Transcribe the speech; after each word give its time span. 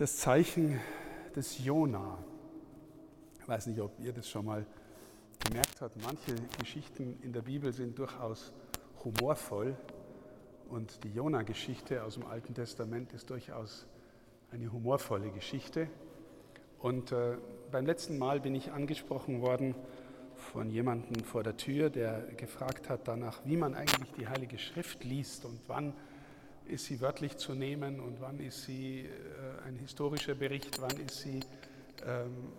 das 0.00 0.16
Zeichen 0.16 0.80
des 1.36 1.62
Jona. 1.62 2.16
Ich 3.38 3.46
weiß 3.46 3.66
nicht, 3.66 3.82
ob 3.82 4.00
ihr 4.00 4.14
das 4.14 4.30
schon 4.30 4.46
mal 4.46 4.64
gemerkt 5.46 5.82
habt. 5.82 6.02
Manche 6.02 6.34
Geschichten 6.58 7.18
in 7.22 7.34
der 7.34 7.42
Bibel 7.42 7.70
sind 7.70 7.98
durchaus 7.98 8.54
humorvoll 9.04 9.76
und 10.70 11.04
die 11.04 11.10
Jona-Geschichte 11.10 12.02
aus 12.02 12.14
dem 12.14 12.24
Alten 12.24 12.54
Testament 12.54 13.12
ist 13.12 13.28
durchaus 13.28 13.86
eine 14.50 14.72
humorvolle 14.72 15.32
Geschichte. 15.32 15.86
Und 16.78 17.12
äh, 17.12 17.36
beim 17.70 17.84
letzten 17.84 18.16
Mal 18.16 18.40
bin 18.40 18.54
ich 18.54 18.72
angesprochen 18.72 19.42
worden 19.42 19.74
von 20.34 20.70
jemandem 20.70 21.22
vor 21.24 21.42
der 21.42 21.58
Tür, 21.58 21.90
der 21.90 22.22
gefragt 22.38 22.88
hat 22.88 23.06
danach, 23.06 23.42
wie 23.44 23.58
man 23.58 23.74
eigentlich 23.74 24.12
die 24.12 24.28
Heilige 24.28 24.58
Schrift 24.58 25.04
liest 25.04 25.44
und 25.44 25.60
wann 25.66 25.92
ist 26.70 26.86
sie 26.86 27.00
wörtlich 27.00 27.36
zu 27.36 27.54
nehmen 27.54 28.00
und 28.00 28.20
wann 28.20 28.38
ist 28.38 28.64
sie 28.64 29.00
äh, 29.00 29.66
ein 29.66 29.76
historischer 29.76 30.34
Bericht, 30.34 30.80
wann 30.80 30.96
ist 30.98 31.20
sie 31.20 31.40
ähm, 32.06 32.52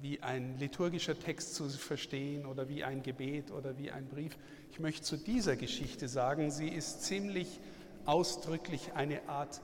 wie 0.00 0.22
ein 0.22 0.58
liturgischer 0.58 1.18
Text 1.18 1.54
zu 1.54 1.68
verstehen 1.68 2.46
oder 2.46 2.68
wie 2.68 2.84
ein 2.84 3.02
Gebet 3.02 3.50
oder 3.50 3.76
wie 3.78 3.90
ein 3.90 4.06
Brief. 4.08 4.36
Ich 4.70 4.80
möchte 4.80 5.02
zu 5.02 5.16
dieser 5.16 5.56
Geschichte 5.56 6.08
sagen, 6.08 6.50
sie 6.50 6.68
ist 6.68 7.02
ziemlich 7.02 7.60
ausdrücklich 8.04 8.92
eine 8.94 9.28
Art 9.28 9.60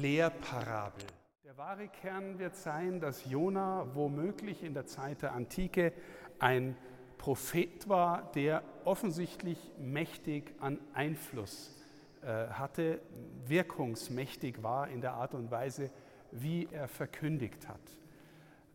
Lehrparabel. 0.00 1.04
Der 1.44 1.56
wahre 1.58 1.88
Kern 1.88 2.38
wird 2.38 2.56
sein, 2.56 3.00
dass 3.00 3.24
Jona 3.26 3.86
womöglich 3.94 4.62
in 4.62 4.74
der 4.74 4.86
Zeit 4.86 5.22
der 5.22 5.32
Antike 5.32 5.92
ein 6.38 6.76
Prophet 7.18 7.88
war, 7.88 8.32
der 8.34 8.62
offensichtlich 8.84 9.58
mächtig 9.78 10.54
an 10.60 10.78
Einfluss 10.94 11.83
hatte, 12.26 13.00
wirkungsmächtig 13.46 14.62
war 14.62 14.88
in 14.88 15.00
der 15.00 15.14
Art 15.14 15.34
und 15.34 15.50
Weise, 15.50 15.90
wie 16.30 16.68
er 16.70 16.88
verkündigt 16.88 17.68
hat. 17.68 17.80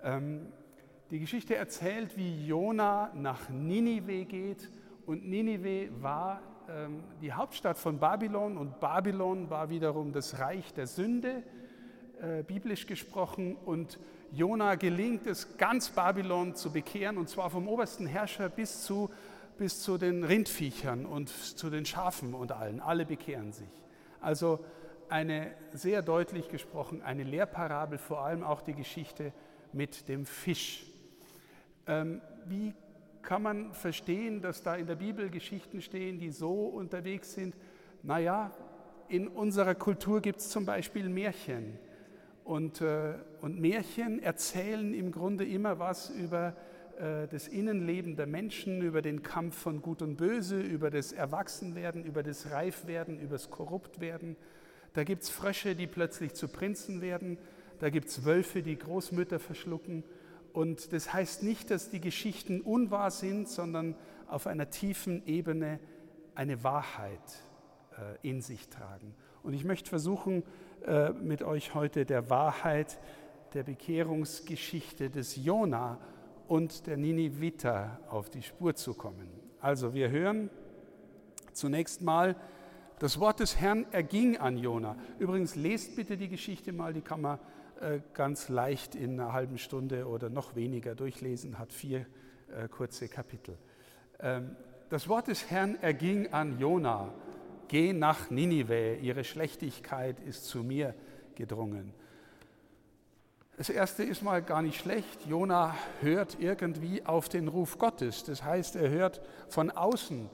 Ähm, 0.02 0.52
die 1.12 1.20
Geschichte 1.20 1.56
erzählt, 1.56 2.16
wie 2.17 2.45
Jona 2.45 3.11
nach 3.16 3.50
Ninive 3.50 4.25
geht. 4.25 4.69
Und 5.06 5.28
Ninive 5.28 5.89
war 6.02 6.41
ähm, 6.69 7.03
die 7.19 7.33
Hauptstadt 7.33 7.78
von 7.78 7.97
Babylon. 7.97 8.58
Und 8.58 8.80
Babylon 8.80 9.50
war 9.50 9.69
wiederum 9.69 10.13
das 10.13 10.39
Reich 10.39 10.72
der 10.73 10.86
Sünde, 10.86 11.44
äh, 12.22 12.44
biblisch 12.44 12.86
gesprochen. 12.86 13.56
Und 13.56 14.00
Jona 14.31 14.75
gelingt 14.75 15.25
es, 15.25 15.58
ganz 15.58 15.89
Babylon 15.89 16.56
zu 16.56 16.72
bekehren. 16.72 17.17
Und 17.17 17.28
zwar 17.28 17.50
vom 17.50 17.67
obersten 17.67 18.06
Herrscher 18.06 18.47
bis 18.47 18.84
zu 18.84 19.09
bis 19.59 19.81
zu 19.83 19.97
den 19.97 20.23
Rindviechern 20.23 21.05
und 21.05 21.29
zu 21.29 21.69
den 21.69 21.85
Schafen 21.85 22.33
und 22.33 22.53
allen. 22.53 22.79
Alle 22.79 23.05
bekehren 23.05 23.52
sich. 23.52 23.67
Also 24.21 24.59
eine 25.09 25.53
sehr 25.73 26.01
deutlich 26.01 26.47
gesprochen, 26.47 27.01
eine 27.01 27.23
Lehrparabel, 27.23 27.97
vor 27.97 28.21
allem 28.21 28.43
auch 28.43 28.61
die 28.61 28.73
Geschichte 28.73 29.33
mit 29.73 30.07
dem 30.07 30.25
Fisch. 30.25 30.85
Ähm, 31.88 32.21
wie 32.45 32.73
kann 33.21 33.41
man 33.41 33.73
verstehen, 33.73 34.41
dass 34.41 34.63
da 34.63 34.75
in 34.75 34.88
der 34.88 34.95
Bibel 34.95 35.29
Geschichten 35.29 35.81
stehen, 35.81 36.19
die 36.19 36.31
so 36.31 36.67
unterwegs 36.67 37.33
sind? 37.33 37.53
Naja, 38.01 38.51
in 39.09 39.27
unserer 39.27 39.75
Kultur 39.75 40.21
gibt 40.21 40.39
es 40.39 40.49
zum 40.49 40.66
Beispiel 40.66 41.09
Märchen. 41.09 41.77
Und, 42.45 42.79
äh, 42.79 43.16
und 43.41 43.59
Märchen 43.59 44.23
erzählen 44.23 44.94
im 44.94 45.11
Grunde 45.11 45.45
immer 45.45 45.79
was 45.79 46.09
über 46.09 46.55
das 47.00 47.47
Innenleben 47.47 48.17
der 48.17 48.28
Menschen, 48.28 48.81
über 48.81 49.02
den 49.02 49.23
Kampf 49.23 49.58
von 49.58 49.81
Gut 49.81 50.02
und 50.02 50.17
Böse, 50.17 50.59
über 50.59 50.92
das 50.92 51.14
Erwachsenwerden, 51.14 52.03
über 52.03 52.23
das 52.23 52.52
Reifwerden, 52.52 53.19
über 53.22 53.36
das 53.36 53.50
Korruptwerden. 53.50 54.36
Da 54.94 55.06
gibt 55.06 55.23
es 55.23 55.30
Frösche, 55.30 55.75
die 55.75 55.88
plötzlich 55.88 56.33
zu 56.33 56.50
Prinzen 56.50 57.00
werden. 57.00 57.38
Da 57.80 57.89
gibt 57.89 58.09
es 58.09 58.25
Wölfe, 58.25 58.61
die 58.61 58.78
Großmütter 58.78 59.39
verschlucken. 59.39 60.03
Und 60.52 60.91
das 60.91 61.14
heißt 61.14 61.44
nicht, 61.44 61.72
dass 61.72 61.89
die 61.89 62.02
Geschichten 62.02 62.61
unwahr 62.61 63.11
sind, 63.11 63.47
sondern 63.47 63.95
auf 64.28 64.47
einer 64.47 64.69
tiefen 64.69 65.25
Ebene 65.25 65.79
eine 66.35 66.63
Wahrheit 66.63 67.22
äh, 67.97 68.28
in 68.28 68.41
sich 68.41 68.68
tragen. 68.68 69.16
Und 69.44 69.53
ich 69.53 69.63
möchte 69.63 69.90
versuchen, 69.90 70.44
äh, 70.85 71.12
mit 71.12 71.44
euch 71.44 71.75
heute 71.75 72.06
der 72.06 72.29
Wahrheit 72.29 73.00
der 73.53 73.63
Bekehrungsgeschichte 73.63 75.09
des 75.09 75.35
Jona 75.35 75.97
und 76.49 76.87
der 76.87 76.97
Niniviter 76.97 77.99
auf 78.09 78.29
die 78.29 78.41
Spur 78.41 78.75
zu 78.75 78.95
kommen. 78.95 79.29
Also 79.61 79.93
wir 79.93 80.09
hören 80.09 80.49
zunächst 81.53 82.01
mal, 82.01 82.35
das 82.97 83.19
Wort 83.19 83.39
des 83.39 83.57
Herrn 83.57 83.85
erging 83.91 84.37
an 84.37 84.57
Jona. 84.57 84.97
Übrigens 85.19 85.55
lest 85.55 85.95
bitte 85.95 86.17
die 86.17 86.27
Geschichte 86.27 86.73
mal, 86.73 86.91
die 86.91 87.01
kann 87.01 87.21
man 87.21 87.39
äh, 87.79 87.99
ganz 88.13 88.49
leicht 88.49 88.95
in 88.95 89.19
einer 89.19 89.31
halben 89.31 89.57
Stunde 89.57 90.07
oder 90.07 90.29
noch 90.29 90.55
weniger 90.55 90.95
durchlesen, 90.95 91.59
hat 91.59 91.71
vier 91.71 92.05
äh, 92.53 92.67
kurze 92.67 93.07
Kapitel. 93.07 93.57
Ähm, 94.19 94.55
das 94.89 95.07
Wort 95.07 95.27
des 95.27 95.51
Herrn 95.51 95.77
erging 95.81 96.33
an 96.33 96.59
Jona. 96.59 97.13
Geh 97.67 97.93
nach 97.93 98.31
Ninive, 98.31 98.95
ihre 98.95 99.23
Schlechtigkeit 99.23 100.19
ist 100.19 100.45
zu 100.45 100.63
mir 100.63 100.95
gedrungen. 101.35 101.93
Das 103.59 103.68
erste 103.68 104.03
ist 104.03 104.24
mal 104.24 104.42
gar 104.42 104.62
nicht 104.62 104.80
schlecht. 104.80 105.25
Jona 105.25 105.75
hört 106.00 106.38
irgendwie 106.40 107.06
auf 107.06 107.28
den 107.28 107.50
Ruf 107.50 107.78
Gottes. 107.78 108.24
Das 108.24 108.42
heißt, 108.42 108.78
er 108.78 108.90
hört 108.90 109.20
von 109.50 109.70
außen. 109.70 110.30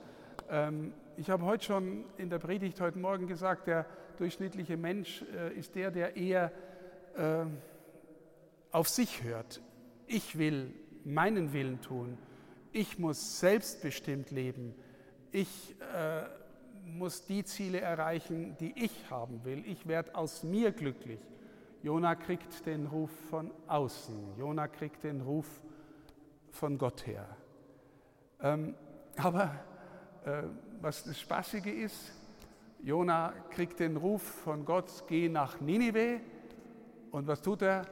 Ähm, 0.48 0.92
ich 1.16 1.28
habe 1.28 1.44
heute 1.44 1.64
schon 1.64 2.04
in 2.18 2.30
der 2.30 2.38
Predigt 2.38 2.80
heute 2.80 3.00
Morgen 3.00 3.26
gesagt, 3.26 3.66
der 3.66 3.84
durchschnittliche 4.18 4.76
Mensch 4.76 5.24
äh, 5.34 5.52
ist 5.58 5.74
der, 5.74 5.90
der 5.90 6.16
eher 6.16 6.52
äh, 7.16 7.46
auf 8.70 8.88
sich 8.88 9.24
hört. 9.24 9.60
Ich 10.06 10.38
will 10.38 10.72
meinen 11.02 11.52
Willen 11.52 11.80
tun. 11.80 12.18
Ich 12.70 12.96
muss 13.00 13.40
selbstbestimmt 13.40 14.30
leben. 14.30 14.72
Ich 15.32 15.74
äh, 15.80 16.26
muss 16.84 17.26
die 17.26 17.42
Ziele 17.42 17.80
erreichen, 17.80 18.56
die 18.60 18.72
ich 18.76 19.10
haben 19.10 19.44
will. 19.44 19.64
Ich 19.66 19.88
werde 19.88 20.14
aus 20.14 20.44
mir 20.44 20.70
glücklich. 20.70 21.18
Jona 21.82 22.14
kriegt 22.14 22.66
den 22.66 22.86
Ruf 22.86 23.10
von 23.30 23.52
außen. 23.66 24.36
Jona 24.36 24.68
kriegt 24.68 25.04
den 25.04 25.20
Ruf 25.20 25.60
von 26.50 26.78
Gott 26.78 27.06
her. 27.06 27.26
Ähm, 28.40 28.74
aber 29.16 29.54
äh, 30.24 30.42
was 30.80 31.04
das 31.04 31.20
Spaßige 31.20 31.66
ist, 31.66 32.12
Jona 32.82 33.32
kriegt 33.50 33.80
den 33.80 33.96
Ruf 33.96 34.22
von 34.22 34.64
Gott, 34.64 35.04
geh 35.08 35.28
nach 35.28 35.60
Ninive. 35.60 36.20
Und 37.10 37.26
was 37.26 37.40
tut 37.40 37.62
er? 37.62 37.86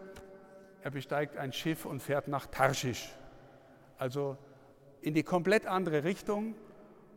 Er 0.83 0.91
besteigt 0.91 1.37
ein 1.37 1.53
Schiff 1.53 1.87
und 1.87 2.01
fährt 2.01 2.29
nach 2.29 2.47
Tarschisch. 2.47 3.15
Also 3.99 4.37
in 5.01 5.15
die 5.15 5.23
komplett 5.23 5.67
andere 5.67 6.05
Richtung 6.05 6.55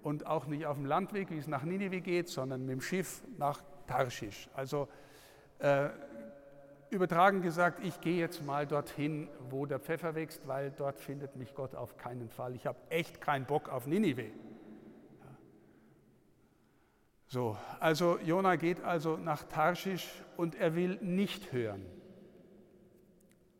und 0.04 0.26
auch 0.26 0.48
nicht 0.48 0.66
auf 0.66 0.78
dem 0.78 0.86
Landweg, 0.86 1.30
wie 1.32 1.38
es 1.38 1.48
nach 1.48 1.64
Ninive 1.64 2.02
geht, 2.02 2.30
sondern 2.30 2.62
mit 2.62 2.72
dem 2.72 2.82
Schiff 2.82 3.24
nach 3.38 3.62
Tarschisch. 3.88 4.50
Also 4.54 4.88
äh, 5.60 5.90
übertragen 6.90 7.42
gesagt, 7.42 7.84
ich 7.84 8.00
gehe 8.02 8.18
jetzt 8.18 8.46
mal 8.46 8.66
dorthin, 8.66 9.30
wo 9.50 9.66
der 9.66 9.80
Pfeffer 9.80 10.16
wächst, 10.16 10.48
weil 10.48 10.72
dort 10.72 11.00
findet 11.00 11.36
mich 11.36 11.53
Gott 11.53 11.75
auf 11.75 11.98
keinen 11.98 12.30
Fall. 12.30 12.56
Ich 12.56 12.66
habe 12.66 12.78
echt 12.90 13.22
keinen 13.22 13.46
Bock 13.46 13.70
auf 13.70 13.88
Ninive. 13.88 14.31
So, 17.30 17.58
also 17.81 18.20
Jona 18.20 18.56
geht 18.56 18.81
also 18.84 19.18
nach 19.18 19.44
Tarschisch 19.44 20.08
und 20.38 20.56
er 20.56 20.75
will 20.75 20.98
nicht 21.02 21.52
hören. 21.52 21.86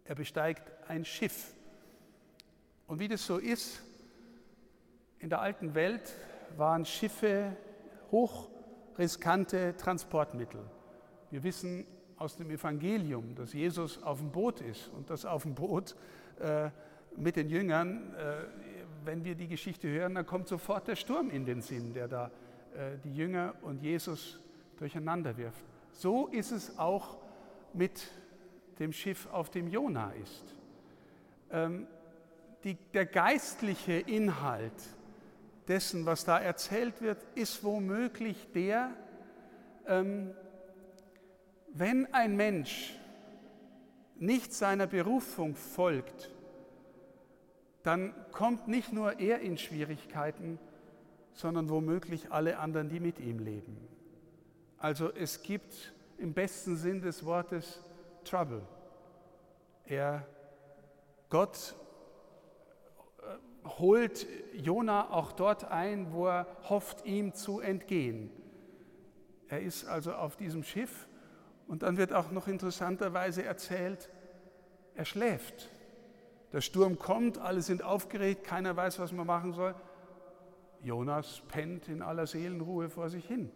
Er 0.06 0.16
besteigt 0.16 0.72
ein 0.88 1.04
Schiff. 1.04 1.54
Und 2.88 3.00
wie 3.00 3.10
das 3.10 3.26
so 3.26 3.38
ist, 3.38 3.84
in 5.20 5.30
der 5.30 5.42
alten 5.42 5.76
Welt 5.76 6.14
waren 6.56 6.86
Schiffe 6.86 7.58
hochriskante 8.10 9.76
Transportmittel. 9.76 10.62
Wir 11.30 11.44
wissen 11.44 11.86
aus 12.18 12.36
dem 12.36 12.50
Evangelium, 12.50 13.36
dass 13.36 13.54
Jesus 13.54 14.02
auf 14.04 14.20
dem 14.20 14.32
Boot 14.32 14.62
ist 14.62 14.90
und 14.90 15.10
dass 15.10 15.26
auf 15.26 15.44
dem 15.44 15.56
Boot 15.56 15.96
äh, 16.40 16.70
mit 17.16 17.36
den 17.36 17.50
Jüngern, 17.50 18.14
äh, 18.16 18.44
wenn 19.06 19.24
wir 19.24 19.36
die 19.36 19.48
Geschichte 19.48 19.88
hören, 19.88 20.16
dann 20.16 20.26
kommt 20.26 20.48
sofort 20.48 20.88
der 20.88 20.96
Sturm 20.96 21.30
in 21.30 21.46
den 21.46 21.62
Sinn, 21.62 21.94
der 21.94 22.08
da 22.08 22.32
äh, 22.76 22.98
die 23.04 23.16
Jünger 23.16 23.56
und 23.62 23.82
Jesus 23.82 24.40
durcheinander 24.78 25.38
wirft. 25.38 25.64
So 25.92 26.28
ist 26.28 26.52
es 26.52 26.78
auch 26.78 27.18
mit 27.74 28.08
dem 28.80 28.94
Schiff, 28.94 29.28
auf 29.32 29.50
dem 29.50 29.68
Jona 29.68 30.12
ist. 30.12 30.56
Ähm, 31.52 31.88
die, 32.64 32.76
der 32.94 33.06
geistliche 33.06 33.94
Inhalt 33.94 34.74
dessen, 35.68 36.06
was 36.06 36.26
da 36.26 36.38
erzählt 36.38 37.02
wird, 37.02 37.26
ist 37.36 37.64
womöglich 37.64 38.52
der, 38.54 38.92
ähm, 39.88 40.32
wenn 41.80 42.14
ein 42.14 42.36
Mensch 42.36 42.94
nicht 44.18 44.54
seiner 44.54 44.88
Berufung 44.88 45.56
folgt, 45.56 46.32
dann 47.84 48.14
kommt 48.32 48.68
nicht 48.68 48.92
nur 48.92 49.20
er 49.20 49.40
in 49.40 49.58
Schwierigkeiten, 49.58 50.60
sondern 51.34 51.70
womöglich 51.70 52.32
alle 52.32 52.58
anderen, 52.60 52.90
die 52.90 53.00
mit 53.00 53.20
ihm 53.20 53.40
leben. 53.40 53.78
Also 54.78 55.12
es 55.14 55.42
gibt 55.44 55.94
im 56.18 56.34
besten 56.34 56.76
Sinn 56.76 57.02
des 57.02 57.26
Wortes 57.26 57.84
trouble. 58.24 58.64
Er, 59.86 60.28
Gott 61.30 61.76
äh, 63.20 63.70
holt 63.80 64.28
Jona 64.54 65.12
auch 65.12 65.32
dort 65.32 65.66
ein, 65.66 66.12
wo 66.12 66.28
er 66.28 66.48
hofft, 66.70 67.06
ihm 67.06 67.34
zu 67.34 67.60
entgehen. 67.60 68.32
Er 69.48 69.62
ist 69.62 69.86
also 69.86 70.14
auf 70.14 70.36
diesem 70.36 70.64
Schiff 70.64 71.08
und 71.68 71.84
dann 71.84 71.98
wird 71.98 72.14
auch 72.14 72.32
noch 72.32 72.48
interessanterweise 72.48 73.44
erzählt, 73.44 74.10
er 74.96 75.06
schläft. 75.06 75.70
Der 76.54 76.62
Sturm 76.62 76.98
kommt, 76.98 77.38
alle 77.38 77.62
sind 77.62 77.84
aufgeregt, 77.84 78.46
keiner 78.46 78.76
weiß, 78.76 79.00
was 79.00 79.12
man 79.12 79.28
machen 79.28 79.54
soll. 79.54 79.76
Jonas 80.82 81.42
pennt 81.50 81.88
in 81.88 82.02
aller 82.02 82.26
Seelenruhe 82.26 82.90
vor 82.90 83.10
sich 83.10 83.26
hin. 83.26 83.52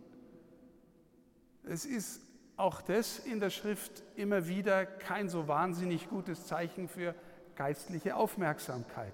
Es 1.63 1.85
ist 1.85 2.21
auch 2.57 2.81
das 2.81 3.19
in 3.19 3.39
der 3.39 3.49
Schrift 3.49 4.03
immer 4.15 4.47
wieder 4.47 4.85
kein 4.85 5.29
so 5.29 5.47
wahnsinnig 5.47 6.09
gutes 6.09 6.45
Zeichen 6.45 6.87
für 6.87 7.15
geistliche 7.55 8.15
Aufmerksamkeit. 8.15 9.13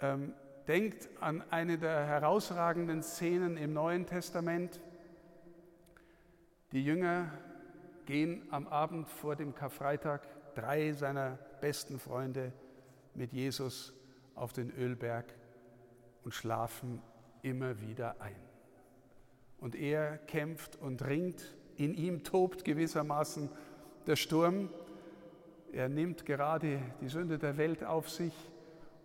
Ähm, 0.00 0.34
denkt 0.68 1.08
an 1.20 1.42
eine 1.50 1.78
der 1.78 2.04
herausragenden 2.06 3.02
Szenen 3.02 3.56
im 3.56 3.72
Neuen 3.72 4.06
Testament. 4.06 4.80
Die 6.72 6.82
Jünger 6.82 7.30
gehen 8.06 8.46
am 8.50 8.66
Abend 8.66 9.06
vor 9.06 9.36
dem 9.36 9.54
Karfreitag, 9.54 10.26
drei 10.54 10.92
seiner 10.92 11.38
besten 11.60 11.98
Freunde, 11.98 12.52
mit 13.14 13.32
Jesus 13.34 13.92
auf 14.34 14.54
den 14.54 14.70
Ölberg 14.70 15.26
und 16.24 16.32
schlafen 16.32 17.02
immer 17.42 17.78
wieder 17.80 18.20
ein. 18.22 18.40
Und 19.58 19.74
er 19.74 20.16
kämpft 20.16 20.76
und 20.76 21.04
ringt, 21.06 21.54
in 21.76 21.94
ihm 21.94 22.24
tobt 22.24 22.64
gewissermaßen 22.64 23.50
der 24.06 24.16
Sturm. 24.16 24.70
Er 25.72 25.90
nimmt 25.90 26.24
gerade 26.24 26.80
die 27.00 27.08
Sünde 27.08 27.38
der 27.38 27.58
Welt 27.58 27.84
auf 27.84 28.08
sich 28.08 28.34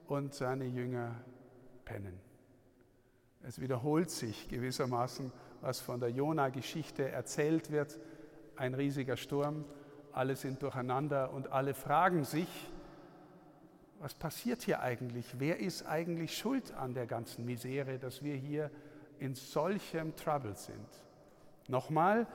und 0.08 0.34
seine 0.34 0.66
Jünger 0.66 1.16
pennen. 1.84 2.20
Es 3.44 3.60
wiederholt 3.60 4.10
sich 4.10 4.48
gewissermaßen, 4.48 5.32
was 5.62 5.80
von 5.80 6.00
der 6.00 6.10
Jona-Geschichte 6.10 7.10
erzählt 7.10 7.72
wird. 7.72 8.00
Ein 8.56 8.74
riesiger 8.74 9.18
Sturm, 9.18 9.66
alle 10.12 10.36
sind 10.36 10.64
durcheinander 10.64 11.32
und 11.32 11.52
alle 11.52 11.74
fragen 11.74 12.24
sich, 12.24 12.48
was 14.00 14.14
passiert 14.14 14.62
hier 14.62 14.82
eigentlich? 14.82 15.26
Wer 15.40 15.60
ist 15.60 15.86
eigentlich 15.88 16.38
schuld 16.38 16.74
an 16.74 16.94
der 16.94 17.08
ganzen 17.08 17.46
Misere, 17.46 17.98
dass 17.98 18.24
wir 18.24 18.36
hier 18.36 18.70
in 19.20 19.34
solchem 19.34 20.16
Trouble 20.16 20.56
sind? 20.56 20.88
Nochmal, 21.68 22.28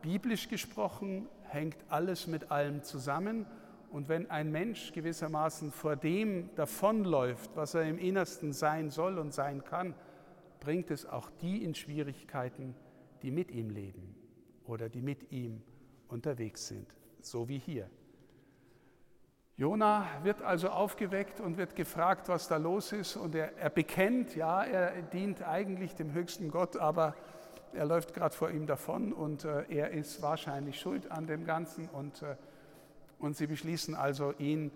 biblisch 0.00 0.48
gesprochen 0.48 1.28
hängt 1.48 1.76
alles 1.88 2.26
mit 2.26 2.50
allem 2.50 2.82
zusammen. 2.82 3.46
Und 3.90 4.08
wenn 4.08 4.30
ein 4.30 4.50
Mensch 4.50 4.92
gewissermaßen 4.92 5.70
vor 5.70 5.96
dem 5.96 6.54
davonläuft, 6.54 7.50
was 7.54 7.74
er 7.74 7.82
im 7.82 7.98
Innersten 7.98 8.54
sein 8.54 8.88
soll 8.88 9.18
und 9.18 9.34
sein 9.34 9.64
kann, 9.64 9.94
bringt 10.62 10.92
es 10.92 11.04
auch 11.06 11.28
die 11.40 11.64
in 11.64 11.74
Schwierigkeiten, 11.74 12.76
die 13.22 13.32
mit 13.32 13.50
ihm 13.50 13.68
leben 13.68 14.14
oder 14.64 14.88
die 14.88 15.02
mit 15.02 15.32
ihm 15.32 15.60
unterwegs 16.06 16.68
sind, 16.68 16.86
so 17.20 17.48
wie 17.48 17.58
hier. 17.58 17.90
Jona 19.56 20.06
wird 20.22 20.40
also 20.40 20.68
aufgeweckt 20.68 21.40
und 21.40 21.56
wird 21.56 21.74
gefragt, 21.74 22.28
was 22.28 22.46
da 22.46 22.58
los 22.58 22.92
ist. 22.92 23.16
Und 23.16 23.34
er, 23.34 23.56
er 23.58 23.70
bekennt, 23.70 24.36
ja, 24.36 24.62
er 24.62 25.02
dient 25.02 25.42
eigentlich 25.42 25.94
dem 25.96 26.12
höchsten 26.12 26.50
Gott, 26.50 26.76
aber 26.76 27.16
er 27.72 27.84
läuft 27.84 28.14
gerade 28.14 28.34
vor 28.34 28.50
ihm 28.50 28.66
davon 28.66 29.12
und 29.12 29.44
äh, 29.44 29.64
er 29.68 29.90
ist 29.90 30.22
wahrscheinlich 30.22 30.78
schuld 30.78 31.10
an 31.10 31.26
dem 31.26 31.44
Ganzen. 31.44 31.88
Und, 31.88 32.22
äh, 32.22 32.36
und 33.18 33.36
sie 33.36 33.46
beschließen 33.46 33.94
also, 33.94 34.32
ihn 34.38 34.70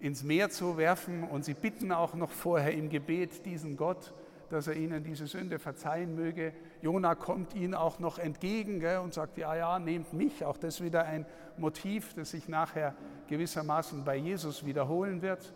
ins 0.00 0.24
Meer 0.24 0.50
zu 0.50 0.76
werfen. 0.76 1.24
Und 1.24 1.44
sie 1.44 1.54
bitten 1.54 1.92
auch 1.92 2.14
noch 2.14 2.30
vorher 2.30 2.74
im 2.74 2.90
Gebet 2.90 3.46
diesen 3.46 3.76
Gott, 3.76 4.12
dass 4.50 4.66
er 4.66 4.76
ihnen 4.76 5.04
diese 5.04 5.26
Sünde 5.26 5.58
verzeihen 5.58 6.14
möge. 6.14 6.52
Jona 6.80 7.14
kommt 7.14 7.54
ihnen 7.54 7.74
auch 7.74 7.98
noch 7.98 8.18
entgegen 8.18 8.80
gell, 8.80 8.98
und 8.98 9.14
sagt, 9.14 9.38
ja, 9.38 9.54
ja, 9.54 9.78
nehmt 9.78 10.12
mich. 10.12 10.44
Auch 10.44 10.56
das 10.56 10.80
wieder 10.80 11.04
ein 11.04 11.26
Motiv, 11.56 12.14
das 12.14 12.30
sich 12.30 12.48
nachher 12.48 12.94
gewissermaßen 13.28 14.04
bei 14.04 14.16
Jesus 14.16 14.64
wiederholen 14.64 15.22
wird. 15.22 15.52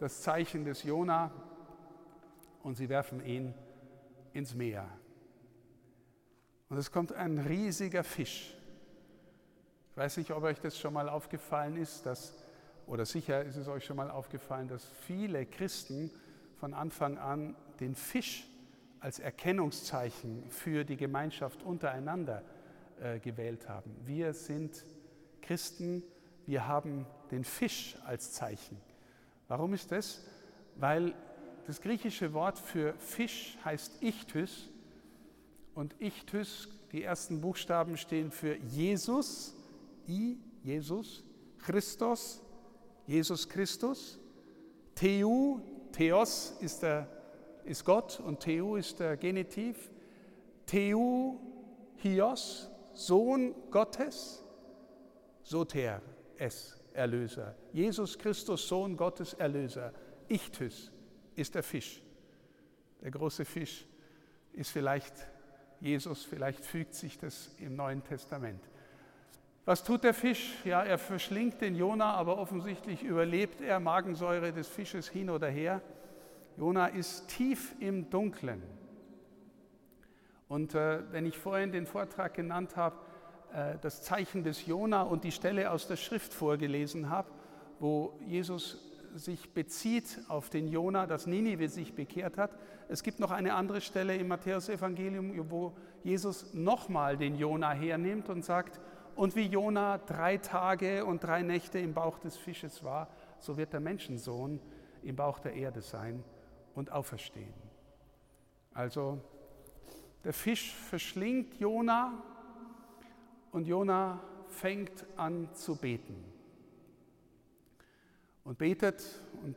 Das 0.00 0.22
Zeichen 0.22 0.64
des 0.64 0.82
Jona. 0.82 1.30
Und 2.62 2.76
sie 2.76 2.88
werfen 2.88 3.24
ihn 3.24 3.54
ins 4.32 4.54
Meer. 4.54 4.88
Und 6.68 6.78
es 6.78 6.90
kommt 6.90 7.12
ein 7.12 7.38
riesiger 7.38 8.02
Fisch. 8.02 8.56
Ich 9.92 9.96
weiß 9.96 10.16
nicht, 10.16 10.32
ob 10.32 10.42
euch 10.42 10.58
das 10.60 10.76
schon 10.76 10.92
mal 10.92 11.08
aufgefallen 11.08 11.76
ist, 11.76 12.04
dass, 12.04 12.34
oder 12.86 13.06
sicher 13.06 13.44
ist 13.44 13.54
es 13.54 13.68
euch 13.68 13.84
schon 13.84 13.96
mal 13.96 14.10
aufgefallen, 14.10 14.66
dass 14.66 14.84
viele 15.06 15.46
Christen 15.46 16.10
von 16.58 16.74
Anfang 16.74 17.18
an 17.18 17.56
den 17.80 17.94
Fisch 17.94 18.48
als 19.00 19.18
Erkennungszeichen 19.18 20.50
für 20.50 20.84
die 20.84 20.96
Gemeinschaft 20.96 21.62
untereinander 21.62 22.42
äh, 23.00 23.18
gewählt 23.18 23.68
haben. 23.68 23.94
Wir 24.04 24.32
sind 24.32 24.84
Christen, 25.42 26.02
wir 26.46 26.66
haben 26.66 27.06
den 27.30 27.44
Fisch 27.44 27.96
als 28.06 28.32
Zeichen. 28.32 28.78
Warum 29.48 29.74
ist 29.74 29.92
das? 29.92 30.24
Weil 30.76 31.14
das 31.66 31.80
griechische 31.80 32.32
Wort 32.32 32.58
für 32.58 32.94
Fisch 32.94 33.58
heißt 33.64 34.02
Ichthys 34.02 34.70
und 35.74 36.00
Ichthys, 36.00 36.68
die 36.92 37.02
ersten 37.02 37.40
Buchstaben 37.40 37.96
stehen 37.96 38.30
für 38.30 38.56
Jesus, 38.56 39.54
I, 40.08 40.38
Jesus, 40.62 41.24
Christus, 41.58 42.40
Jesus 43.06 43.48
Christus, 43.48 44.18
Theu, 44.94 45.58
Theos 45.94 46.56
ist 46.60 46.82
der 46.82 47.08
ist 47.64 47.84
Gott 47.84 48.20
und 48.20 48.40
Theo 48.40 48.76
ist 48.76 49.00
der 49.00 49.16
Genitiv. 49.16 49.90
Theo, 50.66 51.40
Hios, 51.96 52.70
Sohn 52.92 53.54
Gottes, 53.70 54.44
Soter, 55.42 56.02
es, 56.36 56.76
Erlöser. 56.92 57.54
Jesus 57.72 58.18
Christus, 58.18 58.66
Sohn 58.66 58.96
Gottes, 58.96 59.34
Erlöser. 59.34 59.92
Ichthys 60.28 60.90
ist 61.36 61.54
der 61.54 61.62
Fisch. 61.62 62.02
Der 63.00 63.10
große 63.10 63.44
Fisch 63.44 63.86
ist 64.52 64.70
vielleicht 64.70 65.14
Jesus, 65.80 66.24
vielleicht 66.24 66.64
fügt 66.64 66.94
sich 66.94 67.18
das 67.18 67.50
im 67.58 67.76
Neuen 67.76 68.02
Testament. 68.02 68.62
Was 69.66 69.82
tut 69.82 70.04
der 70.04 70.12
Fisch? 70.12 70.56
Ja, 70.66 70.82
er 70.82 70.98
verschlingt 70.98 71.62
den 71.62 71.74
Jona, 71.74 72.12
aber 72.12 72.38
offensichtlich 72.38 73.02
überlebt 73.02 73.62
er 73.62 73.80
Magensäure 73.80 74.52
des 74.52 74.68
Fisches 74.68 75.08
hin 75.08 75.30
oder 75.30 75.48
her. 75.48 75.80
Jona 76.58 76.88
ist 76.88 77.28
tief 77.28 77.74
im 77.80 78.10
Dunklen. 78.10 78.62
Und 80.48 80.74
äh, 80.74 81.00
wenn 81.12 81.24
ich 81.24 81.38
vorhin 81.38 81.72
den 81.72 81.86
Vortrag 81.86 82.34
genannt 82.34 82.76
habe, 82.76 82.96
äh, 83.54 83.78
das 83.80 84.02
Zeichen 84.02 84.44
des 84.44 84.66
Jona 84.66 85.02
und 85.02 85.24
die 85.24 85.32
Stelle 85.32 85.70
aus 85.70 85.88
der 85.88 85.96
Schrift 85.96 86.34
vorgelesen 86.34 87.08
habe, 87.08 87.30
wo 87.80 88.18
Jesus 88.26 88.92
sich 89.14 89.54
bezieht 89.54 90.20
auf 90.28 90.50
den 90.50 90.68
Jona, 90.68 91.06
dass 91.06 91.26
Ninive 91.26 91.70
sich 91.70 91.94
bekehrt 91.94 92.36
hat. 92.36 92.50
Es 92.88 93.02
gibt 93.02 93.18
noch 93.18 93.30
eine 93.30 93.54
andere 93.54 93.80
Stelle 93.80 94.14
im 94.16 94.28
Matthäusevangelium, 94.28 95.50
wo 95.50 95.74
Jesus 96.02 96.52
nochmal 96.52 97.16
den 97.16 97.36
Jona 97.36 97.72
hernimmt 97.72 98.28
und 98.28 98.44
sagt, 98.44 98.78
und 99.16 99.36
wie 99.36 99.46
Jona 99.46 99.98
drei 99.98 100.38
Tage 100.38 101.04
und 101.04 101.22
drei 101.22 101.42
Nächte 101.42 101.78
im 101.78 101.94
Bauch 101.94 102.18
des 102.18 102.36
Fisches 102.36 102.82
war, 102.84 103.08
so 103.38 103.56
wird 103.56 103.72
der 103.72 103.80
Menschensohn 103.80 104.60
im 105.02 105.16
Bauch 105.16 105.38
der 105.38 105.54
Erde 105.54 105.82
sein 105.82 106.24
und 106.74 106.90
auferstehen. 106.90 107.54
Also 108.72 109.20
der 110.24 110.32
Fisch 110.32 110.74
verschlingt 110.74 111.54
Jona 111.60 112.22
und 113.52 113.66
Jona 113.66 114.20
fängt 114.48 115.04
an 115.16 115.48
zu 115.54 115.76
beten 115.76 116.24
und 118.42 118.58
betet 118.58 119.02
und 119.42 119.56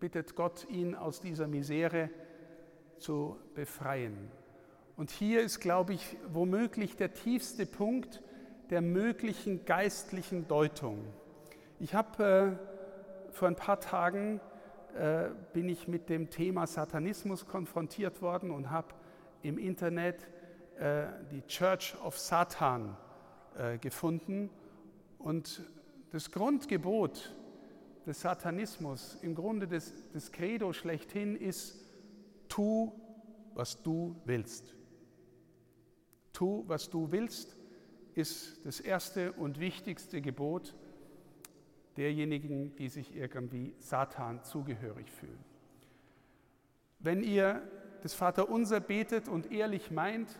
bittet 0.00 0.34
Gott, 0.34 0.66
ihn 0.68 0.94
aus 0.94 1.20
dieser 1.20 1.46
Misere 1.46 2.10
zu 2.98 3.36
befreien. 3.54 4.30
Und 4.96 5.10
hier 5.10 5.42
ist, 5.42 5.60
glaube 5.60 5.94
ich, 5.94 6.16
womöglich 6.32 6.96
der 6.96 7.14
tiefste 7.14 7.66
Punkt 7.66 8.22
der 8.72 8.80
möglichen 8.80 9.66
geistlichen 9.66 10.48
Deutung. 10.48 11.04
Ich 11.78 11.94
habe 11.94 12.58
äh, 13.28 13.32
vor 13.34 13.48
ein 13.48 13.54
paar 13.54 13.78
Tagen 13.80 14.40
äh, 14.94 15.28
bin 15.52 15.68
ich 15.68 15.88
mit 15.88 16.08
dem 16.08 16.30
Thema 16.30 16.66
Satanismus 16.66 17.46
konfrontiert 17.46 18.22
worden 18.22 18.50
und 18.50 18.70
habe 18.70 18.94
im 19.42 19.58
Internet 19.58 20.26
äh, 20.78 21.04
die 21.30 21.42
Church 21.42 21.94
of 22.02 22.18
Satan 22.18 22.96
äh, 23.58 23.76
gefunden. 23.76 24.48
Und 25.18 25.62
das 26.10 26.30
Grundgebot 26.30 27.36
des 28.06 28.22
Satanismus, 28.22 29.18
im 29.20 29.34
Grunde 29.34 29.68
des, 29.68 29.92
des 30.12 30.32
Credo 30.32 30.72
schlechthin, 30.72 31.36
ist, 31.36 31.78
tu, 32.48 32.90
was 33.52 33.82
du 33.82 34.16
willst. 34.24 34.74
Tu, 36.32 36.64
was 36.66 36.88
du 36.88 37.12
willst. 37.12 37.58
Ist 38.14 38.64
das 38.64 38.80
erste 38.80 39.32
und 39.32 39.60
wichtigste 39.60 40.20
Gebot 40.20 40.74
derjenigen, 41.96 42.74
die 42.76 42.88
sich 42.88 43.14
irgendwie 43.14 43.74
Satan 43.78 44.42
zugehörig 44.44 45.10
fühlen. 45.10 45.44
Wenn 46.98 47.22
ihr 47.22 47.62
das 48.02 48.14
Vaterunser 48.14 48.80
betet 48.80 49.28
und 49.28 49.50
ehrlich 49.52 49.90
meint, 49.90 50.38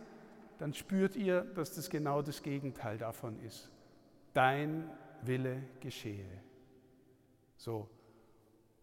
dann 0.58 0.74
spürt 0.74 1.16
ihr, 1.16 1.42
dass 1.42 1.74
das 1.74 1.90
genau 1.90 2.22
das 2.22 2.42
Gegenteil 2.42 2.98
davon 2.98 3.40
ist. 3.40 3.70
Dein 4.32 4.88
Wille 5.22 5.62
geschehe. 5.80 6.26
So. 7.56 7.88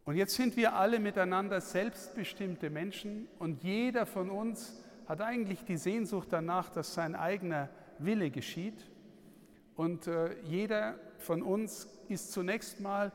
Und 0.05 0.15
jetzt 0.15 0.35
sind 0.35 0.57
wir 0.57 0.73
alle 0.75 0.99
miteinander 0.99 1.61
selbstbestimmte 1.61 2.69
Menschen 2.69 3.27
und 3.37 3.63
jeder 3.63 4.05
von 4.05 4.29
uns 4.29 4.81
hat 5.07 5.21
eigentlich 5.21 5.63
die 5.65 5.77
Sehnsucht 5.77 6.29
danach, 6.31 6.69
dass 6.69 6.93
sein 6.93 7.15
eigener 7.15 7.69
Wille 7.99 8.31
geschieht. 8.31 8.89
Und 9.75 10.07
äh, 10.07 10.35
jeder 10.43 10.99
von 11.19 11.41
uns 11.41 11.87
ist 12.07 12.31
zunächst 12.31 12.79
mal 12.79 13.11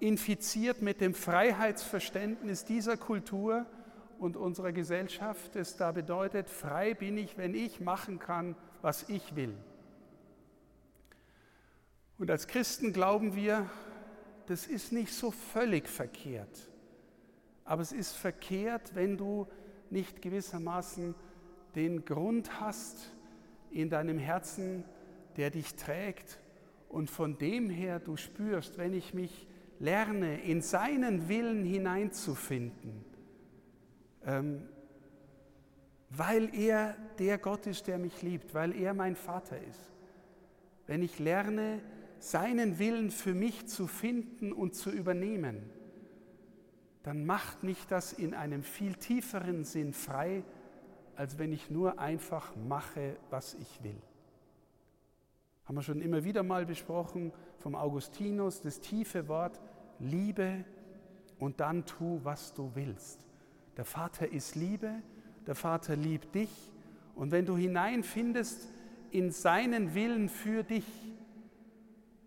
infiziert 0.00 0.82
mit 0.82 1.00
dem 1.00 1.14
Freiheitsverständnis 1.14 2.64
dieser 2.64 2.96
Kultur 2.96 3.66
und 4.18 4.36
unserer 4.36 4.72
Gesellschaft, 4.72 5.54
das 5.56 5.76
da 5.76 5.92
bedeutet, 5.92 6.48
frei 6.48 6.94
bin 6.94 7.16
ich, 7.16 7.36
wenn 7.36 7.54
ich 7.54 7.80
machen 7.80 8.18
kann, 8.18 8.56
was 8.82 9.08
ich 9.08 9.34
will. 9.34 9.54
Und 12.18 12.30
als 12.30 12.46
Christen 12.46 12.92
glauben 12.92 13.34
wir, 13.34 13.68
das 14.46 14.66
ist 14.66 14.92
nicht 14.92 15.12
so 15.12 15.30
völlig 15.30 15.88
verkehrt. 15.88 16.70
Aber 17.64 17.82
es 17.82 17.92
ist 17.92 18.12
verkehrt, 18.12 18.94
wenn 18.94 19.16
du 19.16 19.48
nicht 19.90 20.22
gewissermaßen 20.22 21.14
den 21.74 22.04
Grund 22.04 22.60
hast 22.60 23.13
in 23.74 23.90
deinem 23.90 24.18
Herzen, 24.18 24.84
der 25.36 25.50
dich 25.50 25.74
trägt 25.74 26.38
und 26.88 27.10
von 27.10 27.38
dem 27.38 27.68
her 27.68 27.98
du 27.98 28.16
spürst, 28.16 28.78
wenn 28.78 28.94
ich 28.94 29.14
mich 29.14 29.46
lerne, 29.80 30.40
in 30.42 30.62
seinen 30.62 31.28
Willen 31.28 31.64
hineinzufinden, 31.64 33.04
ähm, 34.24 34.62
weil 36.08 36.54
er 36.54 36.96
der 37.18 37.38
Gott 37.38 37.66
ist, 37.66 37.88
der 37.88 37.98
mich 37.98 38.22
liebt, 38.22 38.54
weil 38.54 38.74
er 38.76 38.94
mein 38.94 39.16
Vater 39.16 39.60
ist. 39.60 39.90
Wenn 40.86 41.02
ich 41.02 41.18
lerne, 41.18 41.80
seinen 42.18 42.78
Willen 42.78 43.10
für 43.10 43.34
mich 43.34 43.66
zu 43.66 43.86
finden 43.86 44.52
und 44.52 44.74
zu 44.74 44.90
übernehmen, 44.90 45.68
dann 47.02 47.26
macht 47.26 47.64
mich 47.64 47.86
das 47.86 48.12
in 48.12 48.32
einem 48.34 48.62
viel 48.62 48.94
tieferen 48.94 49.64
Sinn 49.64 49.92
frei, 49.92 50.44
als 51.16 51.38
wenn 51.38 51.52
ich 51.52 51.70
nur 51.70 51.98
einfach 51.98 52.54
mache, 52.56 53.16
was 53.30 53.54
ich 53.54 53.82
will. 53.82 54.00
Haben 55.64 55.76
wir 55.76 55.82
schon 55.82 56.00
immer 56.00 56.24
wieder 56.24 56.42
mal 56.42 56.66
besprochen 56.66 57.32
vom 57.58 57.74
Augustinus, 57.74 58.60
das 58.60 58.80
tiefe 58.80 59.28
Wort, 59.28 59.60
liebe 59.98 60.64
und 61.38 61.60
dann 61.60 61.86
tu, 61.86 62.20
was 62.22 62.52
du 62.54 62.70
willst. 62.74 63.24
Der 63.76 63.84
Vater 63.84 64.30
ist 64.30 64.54
Liebe, 64.54 65.02
der 65.46 65.54
Vater 65.54 65.96
liebt 65.96 66.34
dich 66.34 66.50
und 67.14 67.30
wenn 67.30 67.46
du 67.46 67.56
hineinfindest 67.56 68.68
in 69.10 69.30
seinen 69.30 69.94
Willen 69.94 70.28
für 70.28 70.62
dich, 70.62 70.86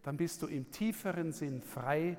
dann 0.04 0.18
bist 0.18 0.42
du 0.42 0.48
im 0.48 0.72
tieferen 0.72 1.32
Sinn 1.32 1.62
frei, 1.62 2.18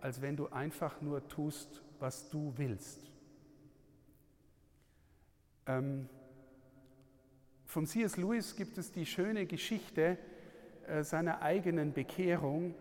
als 0.00 0.20
wenn 0.20 0.36
du 0.36 0.48
einfach 0.48 1.00
nur 1.00 1.26
tust, 1.28 1.82
was 1.98 2.28
du 2.28 2.52
willst. 2.56 3.10
Ähm, 5.66 6.08
vom 7.64 7.86
C.S. 7.86 8.16
Lewis 8.16 8.54
gibt 8.54 8.78
es 8.78 8.92
die 8.92 9.04
schöne 9.04 9.46
Geschichte 9.46 10.16
äh, 10.86 11.02
seiner 11.02 11.42
eigenen 11.42 11.92
Bekehrung. 11.92 12.74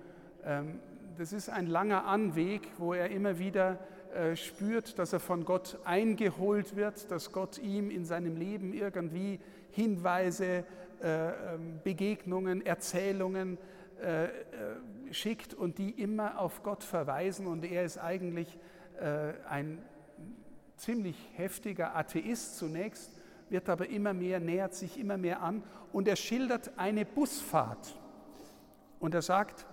Ähm, 0.43 0.79
das 1.17 1.33
ist 1.33 1.49
ein 1.49 1.65
langer 1.65 2.05
Anweg, 2.05 2.61
wo 2.77 2.93
er 2.93 3.09
immer 3.09 3.39
wieder 3.39 3.79
äh, 4.13 4.35
spürt, 4.35 4.99
dass 4.99 5.13
er 5.13 5.19
von 5.19 5.45
Gott 5.45 5.79
eingeholt 5.83 6.75
wird, 6.75 7.09
dass 7.09 7.31
Gott 7.31 7.57
ihm 7.57 7.89
in 7.89 8.05
seinem 8.05 8.37
Leben 8.37 8.73
irgendwie 8.73 9.39
Hinweise, 9.71 10.63
äh, 11.01 11.55
ähm, 11.55 11.79
Begegnungen, 11.83 12.63
Erzählungen 12.63 13.57
äh, 13.99 14.27
schickt 15.11 15.55
und 15.55 15.79
die 15.79 15.89
immer 15.89 16.39
auf 16.39 16.61
Gott 16.61 16.83
verweisen. 16.83 17.47
Und 17.47 17.65
er 17.65 17.83
ist 17.83 17.97
eigentlich 17.97 18.57
ein 19.49 19.79
ziemlich 20.77 21.17
heftiger 21.33 21.95
Atheist 21.95 22.57
zunächst, 22.57 23.11
wird 23.49 23.69
aber 23.69 23.89
immer 23.89 24.13
mehr, 24.13 24.39
nähert 24.39 24.73
sich 24.73 24.99
immer 24.99 25.17
mehr 25.17 25.41
an 25.41 25.63
und 25.93 26.07
er 26.07 26.15
schildert 26.15 26.77
eine 26.77 27.05
Busfahrt. 27.05 27.95
Und 28.99 29.13
er 29.13 29.21
sagt, 29.21 29.65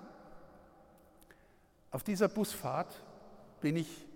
auf 1.91 2.03
dieser 2.03 2.29
Busfahrt 2.29 2.95
bin 3.61 3.77
ich 3.77 4.07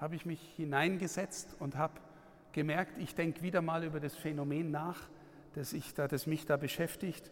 habe 0.00 0.16
ich 0.16 0.24
mich 0.24 0.40
hineingesetzt 0.56 1.56
und 1.58 1.76
habe 1.76 1.92
gemerkt, 2.52 2.96
ich 2.98 3.14
denke 3.14 3.42
wieder 3.42 3.60
mal 3.60 3.84
über 3.84 4.00
das 4.00 4.16
Phänomen 4.16 4.70
nach, 4.70 5.08
das, 5.54 5.72
ich 5.74 5.94
da, 5.94 6.08
das 6.08 6.26
mich 6.26 6.46
da 6.46 6.56
beschäftigt. 6.56 7.30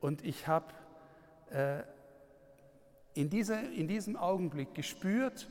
Und 0.00 0.24
ich 0.24 0.48
habe 0.48 0.66
äh, 1.50 1.82
in, 3.14 3.30
in 3.30 3.86
diesem 3.86 4.16
Augenblick 4.16 4.74
gespürt, 4.74 5.48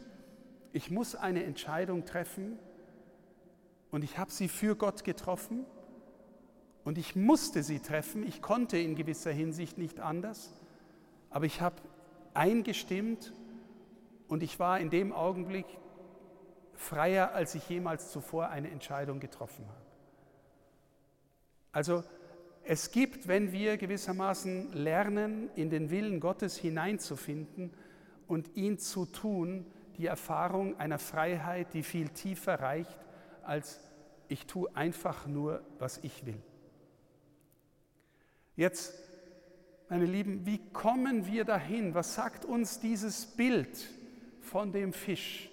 ich 0.74 0.89
muss 0.89 1.15
eine 1.15 1.44
Entscheidung 1.44 2.03
treffen 2.03 2.58
und 3.92 4.03
ich 4.03 4.18
habe 4.18 4.32
sie 4.32 4.48
für 4.48 4.75
Gott 4.75 5.03
getroffen 5.03 5.65
und 6.84 6.98
ich 6.98 7.15
musste 7.15 7.62
sie 7.62 7.80
treffen. 7.80 8.24
Ich 8.24 8.42
konnte 8.42 8.77
in 8.77 8.96
gewisser 8.96 9.32
Hinsicht 9.32 9.77
nicht 9.77 10.00
anders, 10.00 10.51
aber 11.30 11.46
ich 11.46 11.62
habe 11.62 11.75
eingestimmt 12.34 13.34
und 14.27 14.42
ich 14.42 14.60
war 14.60 14.80
in 14.80 14.89
dem 14.89 15.13
Augenblick 15.13 15.68
freier, 16.74 17.34
als 17.34 17.53
ich 17.53 17.70
jemals 17.70 18.12
zuvor 18.12 18.50
eine 18.50 18.72
Entscheidung 18.72 19.20
getroffen 19.20 19.65
habe. 19.68 19.86
Also 21.72 22.03
es 22.63 22.92
gibt, 22.92 23.27
wenn 23.27 23.51
wir 23.51 23.77
gewissermaßen 23.77 24.74
lernen, 24.74 25.51
in 25.56 25.70
den 25.70 25.92
Willen 25.92 26.20
Gottes 26.20 26.58
hineinzufinden 26.58 27.72
und 28.27 28.56
ihn 28.56 28.80
zu 28.80 29.06
tun, 29.06 29.65
die 29.97 30.05
Erfahrung 30.05 30.79
einer 30.79 31.00
Freiheit, 31.00 31.73
die 31.73 31.83
viel 31.83 32.09
tiefer 32.09 32.59
reicht, 32.59 32.97
als 33.43 33.79
ich 34.27 34.45
tue 34.45 34.73
einfach 34.75 35.27
nur, 35.27 35.62
was 35.79 36.00
ich 36.00 36.25
will. 36.25 36.41
Jetzt, 38.55 38.93
meine 39.89 40.05
Lieben, 40.05 40.45
wie 40.45 40.59
kommen 40.71 41.27
wir 41.27 41.45
dahin? 41.45 41.93
Was 41.93 42.15
sagt 42.15 42.45
uns 42.45 42.79
dieses 42.79 43.25
Bild 43.25 43.89
von 44.41 44.71
dem 44.71 44.93
Fisch? 44.93 45.50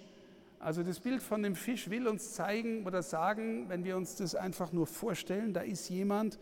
Also 0.59 0.83
das 0.83 0.99
Bild 0.99 1.23
von 1.23 1.41
dem 1.41 1.55
Fisch 1.55 1.89
will 1.89 2.07
uns 2.07 2.33
zeigen 2.33 2.85
oder 2.85 3.01
sagen, 3.01 3.67
wenn 3.69 3.83
wir 3.83 3.97
uns 3.97 4.15
das 4.15 4.35
einfach 4.35 4.71
nur 4.71 4.85
vorstellen, 4.85 5.53
da 5.53 5.61
ist 5.61 5.89
jemand 5.89 6.37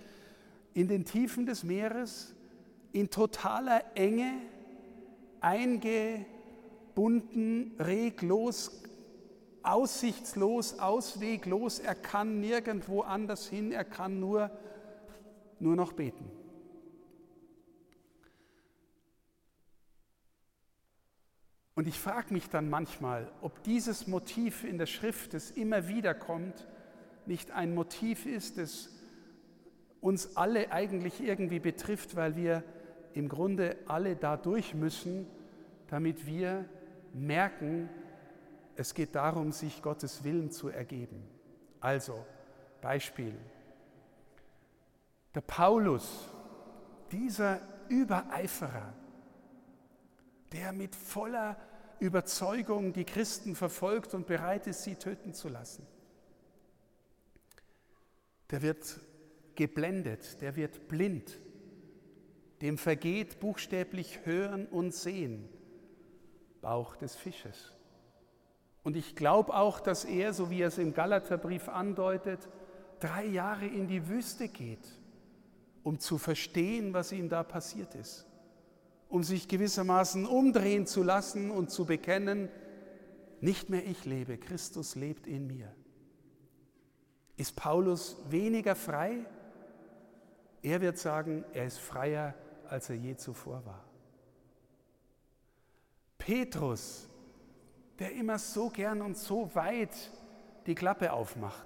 in 0.73 0.89
den 0.89 1.05
Tiefen 1.05 1.45
des 1.45 1.63
Meeres 1.63 2.35
in 2.91 3.09
totaler 3.09 3.81
Enge 3.95 4.33
eingebunden, 6.99 7.75
reglos, 7.79 8.83
aussichtslos, 9.63 10.79
ausweglos. 10.79 11.79
Er 11.79 11.95
kann 11.95 12.39
nirgendwo 12.39 13.01
anders 13.01 13.47
hin, 13.47 13.71
er 13.71 13.85
kann 13.85 14.19
nur, 14.19 14.51
nur 15.59 15.75
noch 15.75 15.93
beten. 15.93 16.29
Und 21.75 21.87
ich 21.87 21.97
frage 21.97 22.33
mich 22.33 22.49
dann 22.49 22.69
manchmal, 22.69 23.31
ob 23.41 23.63
dieses 23.63 24.05
Motiv 24.05 24.65
in 24.65 24.77
der 24.77 24.85
Schrift, 24.85 25.33
das 25.33 25.49
immer 25.49 25.87
wieder 25.87 26.13
kommt, 26.13 26.67
nicht 27.25 27.51
ein 27.51 27.73
Motiv 27.73 28.25
ist, 28.25 28.57
das 28.57 28.89
uns 30.01 30.35
alle 30.35 30.73
eigentlich 30.73 31.21
irgendwie 31.21 31.59
betrifft, 31.59 32.17
weil 32.17 32.35
wir 32.35 32.63
im 33.13 33.29
Grunde 33.29 33.77
alle 33.85 34.17
da 34.17 34.35
durch 34.35 34.73
müssen, 34.73 35.25
damit 35.87 36.25
wir 36.25 36.65
merken, 37.13 37.89
es 38.75 38.93
geht 38.93 39.15
darum, 39.15 39.51
sich 39.51 39.81
Gottes 39.81 40.23
Willen 40.23 40.51
zu 40.51 40.69
ergeben. 40.69 41.23
Also, 41.79 42.25
Beispiel. 42.81 43.35
Der 45.35 45.41
Paulus, 45.41 46.29
dieser 47.11 47.61
Übereiferer, 47.89 48.93
der 50.51 50.71
mit 50.71 50.95
voller 50.95 51.57
Überzeugung 51.99 52.93
die 52.93 53.05
Christen 53.05 53.55
verfolgt 53.55 54.13
und 54.13 54.25
bereit 54.25 54.67
ist, 54.67 54.83
sie 54.83 54.95
töten 54.95 55.33
zu 55.33 55.49
lassen. 55.49 55.85
Der 58.51 58.61
wird 58.61 58.99
geblendet, 59.55 60.41
der 60.41 60.55
wird 60.55 60.87
blind, 60.87 61.37
dem 62.61 62.77
vergeht 62.77 63.39
buchstäblich 63.39 64.25
Hören 64.25 64.65
und 64.65 64.93
Sehen, 64.93 65.47
Bauch 66.61 66.95
des 66.95 67.15
Fisches. 67.15 67.73
Und 68.83 68.95
ich 68.95 69.15
glaube 69.15 69.53
auch, 69.53 69.79
dass 69.79 70.05
er, 70.05 70.33
so 70.33 70.49
wie 70.49 70.61
er 70.61 70.69
es 70.69 70.77
im 70.77 70.93
Galaterbrief 70.93 71.69
andeutet, 71.69 72.47
drei 72.99 73.25
Jahre 73.25 73.65
in 73.65 73.87
die 73.87 74.07
Wüste 74.07 74.47
geht 74.47 74.99
um 75.83 75.99
zu 75.99 76.17
verstehen, 76.17 76.93
was 76.93 77.11
ihm 77.11 77.29
da 77.29 77.43
passiert 77.43 77.95
ist, 77.95 78.25
um 79.07 79.23
sich 79.23 79.47
gewissermaßen 79.47 80.25
umdrehen 80.25 80.85
zu 80.85 81.03
lassen 81.03 81.51
und 81.51 81.71
zu 81.71 81.85
bekennen, 81.85 82.49
nicht 83.41 83.69
mehr 83.69 83.85
ich 83.85 84.05
lebe, 84.05 84.37
Christus 84.37 84.95
lebt 84.95 85.25
in 85.25 85.47
mir. 85.47 85.73
Ist 87.37 87.55
Paulus 87.55 88.17
weniger 88.29 88.75
frei? 88.75 89.25
Er 90.61 90.81
wird 90.81 90.97
sagen, 90.97 91.45
er 91.53 91.65
ist 91.65 91.79
freier, 91.79 92.35
als 92.67 92.89
er 92.89 92.97
je 92.97 93.15
zuvor 93.15 93.65
war. 93.65 93.88
Petrus, 96.19 97.09
der 97.97 98.13
immer 98.13 98.37
so 98.37 98.69
gern 98.69 99.01
und 99.01 99.17
so 99.17 99.49
weit 99.55 100.11
die 100.67 100.75
Klappe 100.75 101.11
aufmacht 101.11 101.65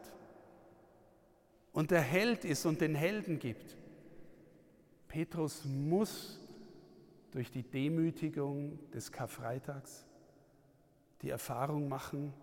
und 1.73 1.91
der 1.91 2.01
Held 2.01 2.45
ist 2.45 2.65
und 2.65 2.79
den 2.79 2.95
Helden 2.95 3.39
gibt. 3.39 3.75
Petrus 5.09 5.65
muss 5.65 6.39
durch 7.31 7.51
die 7.51 7.63
Demütigung 7.63 8.79
des 8.91 9.11
Karfreitags 9.11 10.05
die 11.21 11.29
Erfahrung 11.29 11.89
machen, 11.89 12.33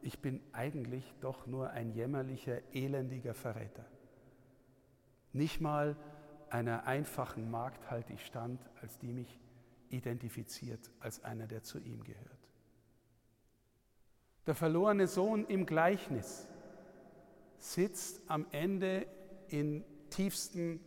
ich 0.00 0.20
bin 0.20 0.40
eigentlich 0.52 1.12
doch 1.20 1.46
nur 1.46 1.70
ein 1.70 1.92
jämmerlicher, 1.92 2.58
elendiger 2.72 3.34
Verräter. 3.34 3.84
Nicht 5.32 5.60
mal 5.60 5.96
einer 6.50 6.86
einfachen 6.86 7.50
Magd 7.50 7.90
halte 7.90 8.12
ich 8.12 8.24
stand, 8.24 8.60
als 8.80 8.98
die 8.98 9.12
mich 9.12 9.38
identifiziert 9.90 10.90
als 11.00 11.24
einer, 11.24 11.46
der 11.46 11.62
zu 11.62 11.78
ihm 11.78 12.04
gehört. 12.04 12.48
Der 14.46 14.54
verlorene 14.54 15.06
Sohn 15.06 15.44
im 15.46 15.66
Gleichnis 15.66 16.46
sitzt 17.58 18.22
am 18.30 18.46
Ende 18.50 19.06
in, 19.48 19.84
tiefsten, 20.10 20.80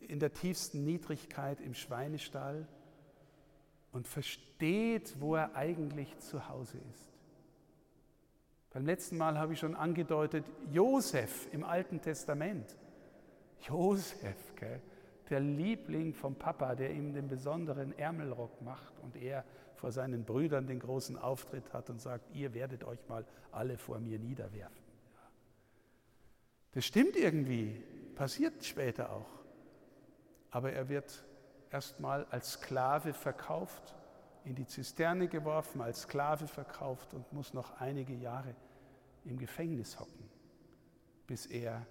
in 0.00 0.18
der 0.18 0.32
tiefsten 0.32 0.84
Niedrigkeit 0.84 1.60
im 1.60 1.74
Schweinestall 1.74 2.66
und 3.92 4.08
versteht, 4.08 5.20
wo 5.20 5.36
er 5.36 5.54
eigentlich 5.54 6.18
zu 6.18 6.48
Hause 6.48 6.78
ist. 6.90 7.10
Beim 8.70 8.86
letzten 8.86 9.16
Mal 9.16 9.36
habe 9.36 9.52
ich 9.52 9.58
schon 9.58 9.74
angedeutet, 9.74 10.44
Josef 10.72 11.52
im 11.52 11.64
Alten 11.64 12.00
Testament. 12.00 12.76
Josef, 13.60 14.54
gell? 14.56 14.80
Der 15.30 15.40
Liebling 15.40 16.12
vom 16.12 16.34
Papa, 16.34 16.74
der 16.74 16.90
ihm 16.92 17.12
den 17.12 17.28
besonderen 17.28 17.96
Ärmelrock 17.96 18.60
macht 18.62 18.98
und 19.00 19.16
er 19.16 19.44
vor 19.76 19.92
seinen 19.92 20.24
Brüdern 20.24 20.66
den 20.66 20.80
großen 20.80 21.16
Auftritt 21.16 21.72
hat 21.72 21.88
und 21.88 22.00
sagt, 22.00 22.34
ihr 22.34 22.52
werdet 22.52 22.84
euch 22.84 22.98
mal 23.08 23.24
alle 23.52 23.78
vor 23.78 23.98
mir 23.98 24.18
niederwerfen. 24.18 24.84
Das 26.72 26.84
stimmt 26.84 27.16
irgendwie, 27.16 27.82
passiert 28.14 28.64
später 28.64 29.10
auch. 29.12 29.40
Aber 30.50 30.72
er 30.72 30.88
wird 30.88 31.24
erstmal 31.70 32.26
als 32.26 32.52
Sklave 32.52 33.12
verkauft, 33.12 33.94
in 34.44 34.54
die 34.54 34.66
Zisterne 34.66 35.28
geworfen, 35.28 35.80
als 35.80 36.02
Sklave 36.02 36.46
verkauft 36.46 37.14
und 37.14 37.32
muss 37.32 37.54
noch 37.54 37.80
einige 37.80 38.14
Jahre 38.14 38.54
im 39.24 39.38
Gefängnis 39.38 39.98
hocken, 39.98 40.30
bis 41.26 41.46
er 41.46 41.86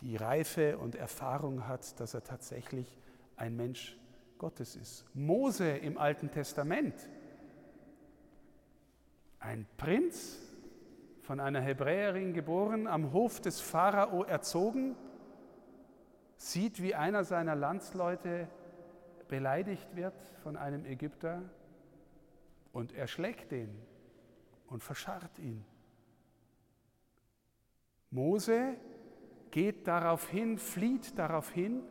die 0.00 0.16
Reife 0.16 0.78
und 0.78 0.94
Erfahrung 0.94 1.66
hat, 1.66 1.98
dass 2.00 2.14
er 2.14 2.22
tatsächlich 2.22 2.98
ein 3.36 3.56
Mensch 3.56 3.96
Gottes 4.38 4.76
ist. 4.76 5.04
Mose 5.14 5.68
im 5.68 5.98
Alten 5.98 6.30
Testament, 6.30 6.94
ein 9.40 9.66
Prinz, 9.76 10.48
von 11.28 11.40
einer 11.40 11.60
Hebräerin 11.60 12.32
geboren, 12.32 12.86
am 12.86 13.12
Hof 13.12 13.38
des 13.42 13.60
Pharao 13.60 14.24
erzogen, 14.24 14.96
sieht, 16.38 16.80
wie 16.80 16.94
einer 16.94 17.22
seiner 17.22 17.54
Landsleute 17.54 18.48
beleidigt 19.28 19.94
wird 19.94 20.14
von 20.42 20.56
einem 20.56 20.86
Ägypter 20.86 21.42
und 22.72 22.94
er 22.94 23.06
schlägt 23.08 23.50
den 23.50 23.68
und 24.68 24.82
verscharrt 24.82 25.38
ihn. 25.38 25.66
Mose 28.10 28.76
geht 29.50 29.86
darauf 29.86 30.28
hin, 30.28 30.58
flieht 30.58 31.18
darauf 31.18 31.50
hin 31.50 31.82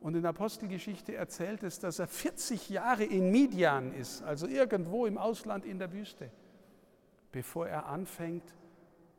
und 0.00 0.14
in 0.14 0.22
der 0.22 0.30
Apostelgeschichte 0.30 1.14
erzählt 1.14 1.62
es, 1.62 1.78
dass 1.78 1.98
er 1.98 2.06
40 2.06 2.68
Jahre 2.68 3.04
in 3.04 3.30
Midian 3.30 3.92
ist, 3.92 4.22
also 4.22 4.46
irgendwo 4.46 5.06
im 5.06 5.18
Ausland 5.18 5.64
in 5.64 5.78
der 5.78 5.92
Wüste, 5.92 6.30
bevor 7.32 7.66
er 7.66 7.86
anfängt, 7.86 8.54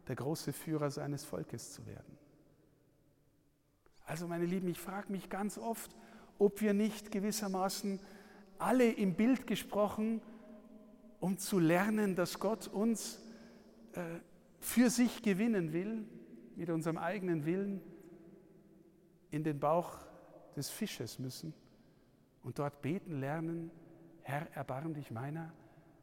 der 0.07 0.15
große 0.15 0.53
Führer 0.53 0.89
seines 0.89 1.23
Volkes 1.25 1.73
zu 1.73 1.85
werden. 1.85 2.17
Also 4.05 4.27
meine 4.27 4.45
Lieben, 4.45 4.69
ich 4.69 4.79
frage 4.79 5.11
mich 5.11 5.29
ganz 5.29 5.57
oft, 5.57 5.93
ob 6.39 6.61
wir 6.61 6.73
nicht 6.73 7.11
gewissermaßen 7.11 7.99
alle 8.57 8.89
im 8.89 9.15
Bild 9.15 9.47
gesprochen, 9.47 10.21
um 11.19 11.37
zu 11.37 11.59
lernen, 11.59 12.15
dass 12.15 12.39
Gott 12.39 12.67
uns 12.67 13.19
äh, 13.93 14.01
für 14.59 14.89
sich 14.89 15.21
gewinnen 15.21 15.73
will, 15.73 16.05
mit 16.57 16.69
unserem 16.71 16.97
eigenen 16.97 17.45
Willen 17.45 17.81
in 19.29 19.43
den 19.43 19.59
Bauch 19.59 19.99
des 20.55 20.69
Fisches 20.69 21.19
müssen 21.19 21.53
und 22.43 22.57
dort 22.57 22.81
beten 22.81 23.19
lernen, 23.19 23.71
Herr, 24.23 24.51
erbarm 24.53 24.93
dich 24.93 25.11
meiner, 25.11 25.53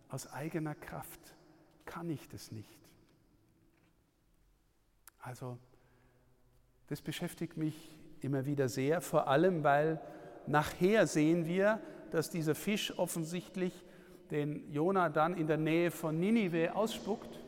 aus 0.08 0.32
eigener 0.32 0.74
Kraft 0.74 1.20
kann 1.84 2.08
ich 2.08 2.28
das 2.28 2.52
nicht. 2.52 2.78
Also, 5.18 5.58
das 6.86 7.02
beschäftigt 7.02 7.56
mich 7.56 7.98
immer 8.20 8.46
wieder 8.46 8.68
sehr, 8.68 9.00
vor 9.00 9.26
allem 9.26 9.64
weil 9.64 10.00
nachher 10.46 11.06
sehen 11.06 11.46
wir, 11.46 11.80
dass 12.12 12.30
dieser 12.30 12.54
Fisch 12.54 12.96
offensichtlich 12.96 13.84
den 14.30 14.70
Jona 14.70 15.08
dann 15.08 15.36
in 15.36 15.48
der 15.48 15.56
Nähe 15.56 15.90
von 15.90 16.18
Ninive 16.18 16.74
ausspuckt 16.76 17.40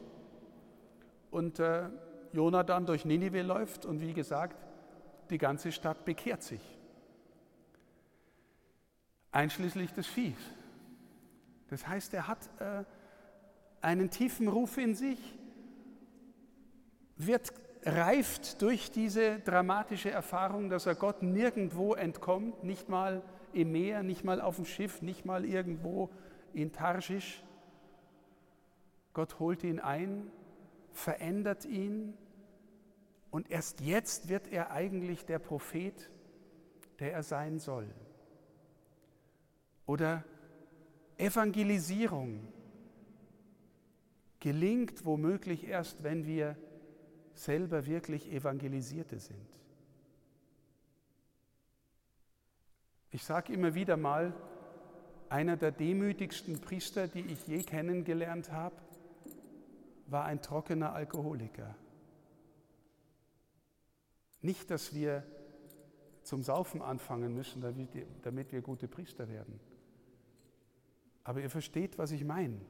und 1.31 1.61
äh, 1.61 1.89
Jona 2.33 2.63
dann 2.63 2.87
durch 2.87 3.05
Ninive 3.05 3.43
läuft 3.43 3.87
und 3.87 4.01
wie 4.01 4.13
gesagt, 4.13 4.57
die 5.31 5.39
ganze 5.39 5.73
Stadt 5.73 6.05
bekehrt 6.05 6.43
sich. 6.43 6.61
Einschließlich 9.33 9.93
des 9.93 10.07
Viehs. 10.07 10.37
Das 11.69 11.87
heißt, 11.87 12.15
er 12.15 12.29
hat 12.29 12.39
äh, 12.61 12.85
einen 13.81 14.11
tiefen 14.11 14.49
Ruf 14.49 14.79
in 14.79 14.95
sich, 14.95 15.19
wird 17.17 17.53
reift 17.87 18.61
durch 18.63 18.91
diese 18.91 19.39
dramatische 19.41 20.11
Erfahrung, 20.11 20.71
dass 20.71 20.87
er 20.87 20.97
Gott 20.97 21.23
nirgendwo 21.23 21.95
entkommt, 21.95 22.65
nicht 22.65 22.89
mal 22.89 23.23
im 23.53 23.73
Meer, 23.73 24.03
nicht 24.03 24.25
mal 24.25 24.41
auf 24.41 24.57
dem 24.57 24.65
Schiff, 24.65 25.03
nicht 25.03 25.25
mal 25.25 25.45
irgendwo 25.45 26.11
in 26.53 26.73
Tarschisch. 26.73 27.43
Gott 29.13 29.39
holt 29.39 29.63
ihn 29.63 29.79
ein, 29.79 30.31
verändert 30.97 31.65
ihn 31.65 32.15
und 33.31 33.51
erst 33.51 33.81
jetzt 33.81 34.29
wird 34.29 34.49
er 34.49 34.71
eigentlich 34.71 35.27
der 35.27 35.39
Prophet, 35.39 36.11
der 36.99 37.13
er 37.13 37.23
sein 37.23 37.59
soll. 37.59 37.87
Oder 39.85 40.25
Evangelisierung 41.19 42.49
gelingt 44.41 45.05
womöglich 45.05 45.67
erst, 45.67 46.03
wenn 46.03 46.27
wir 46.27 46.57
selber 47.35 47.87
wirklich 47.87 48.33
Evangelisierte 48.33 49.19
sind. 49.19 49.47
Ich 53.11 53.23
sage 53.23 53.53
immer 53.53 53.75
wieder 53.75 53.97
mal, 53.97 54.35
einer 55.29 55.57
der 55.57 55.73
demütigsten 55.73 56.61
Priester, 56.61 57.07
die 57.07 57.21
ich 57.21 57.47
je 57.47 57.63
kennengelernt 57.63 58.51
habe, 58.51 58.77
war 60.07 60.25
ein 60.25 60.43
trockener 60.43 60.93
Alkoholiker. 60.93 61.75
Nicht, 64.43 64.71
dass 64.71 64.95
wir 64.95 65.25
zum 66.23 66.43
Saufen 66.43 66.83
anfangen 66.83 67.35
müssen, 67.35 67.63
damit 68.23 68.53
wir 68.53 68.61
gute 68.61 68.89
Priester 68.89 69.29
werden. 69.29 69.61
Aber 71.25 71.41
ihr 71.41 71.51
versteht, 71.51 71.99
was 71.99 72.13
ich 72.13 72.25
meine. 72.25 72.61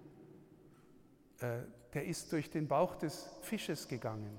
Äh, 1.41 1.63
der 1.93 2.07
ist 2.07 2.33
durch 2.33 2.51
den 2.51 2.69
Bauch 2.69 2.97
des 2.97 3.29
Fisches 3.43 3.89
gegangen 3.89 4.39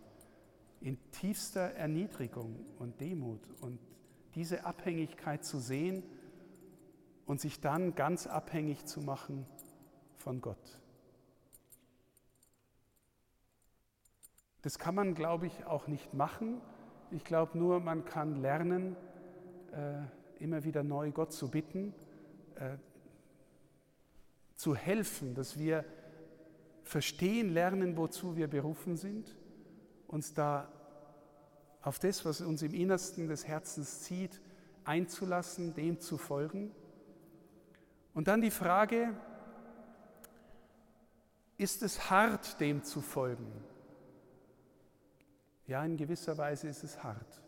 in 0.81 0.97
tiefster 1.11 1.73
Erniedrigung 1.73 2.65
und 2.79 2.99
Demut 3.01 3.41
und 3.61 3.79
diese 4.35 4.65
Abhängigkeit 4.65 5.43
zu 5.43 5.59
sehen 5.59 6.03
und 7.25 7.41
sich 7.41 7.59
dann 7.59 7.95
ganz 7.95 8.27
abhängig 8.27 8.85
zu 8.85 9.01
machen 9.01 9.45
von 10.17 10.41
Gott. 10.41 10.79
Das 14.67 14.79
kann 14.79 14.95
man, 14.95 15.13
glaube 15.13 15.47
ich, 15.47 15.65
auch 15.65 15.87
nicht 15.87 16.13
machen. 16.13 16.59
Ich 17.11 17.23
glaube 17.23 17.57
nur, 17.57 17.79
man 17.79 18.03
kann 18.03 18.41
lernen, 18.41 18.97
äh, 19.71 20.43
immer 20.43 20.65
wieder 20.65 20.83
neu 20.83 21.09
Gott 21.11 21.31
zu 21.31 21.49
bitten, 21.49 21.93
äh, 22.55 22.75
zu 24.57 24.75
helfen, 24.75 25.35
dass 25.35 25.57
wir 25.57 25.85
verstehen 26.83 27.53
lernen, 27.53 27.95
wozu 27.95 28.35
wir 28.35 28.49
berufen 28.49 28.97
sind 28.97 29.37
uns 30.07 30.33
da 30.33 30.69
auf 31.81 31.97
das, 31.97 32.25
was 32.25 32.41
uns 32.41 32.61
im 32.61 32.73
Innersten 32.73 33.29
des 33.29 33.47
Herzens 33.47 34.01
zieht, 34.01 34.41
einzulassen, 34.83 35.75
dem 35.75 36.01
zu 36.01 36.17
folgen. 36.17 36.75
Und 38.13 38.27
dann 38.27 38.41
die 38.41 38.51
Frage, 38.51 39.13
ist 41.57 41.83
es 41.83 42.09
hart, 42.09 42.59
dem 42.59 42.83
zu 42.83 42.99
folgen? 42.99 43.47
Ja, 45.67 45.83
in 45.83 45.97
gewisser 45.97 46.37
Weise 46.37 46.67
ist 46.69 46.83
es 46.83 47.03
hart. 47.03 47.41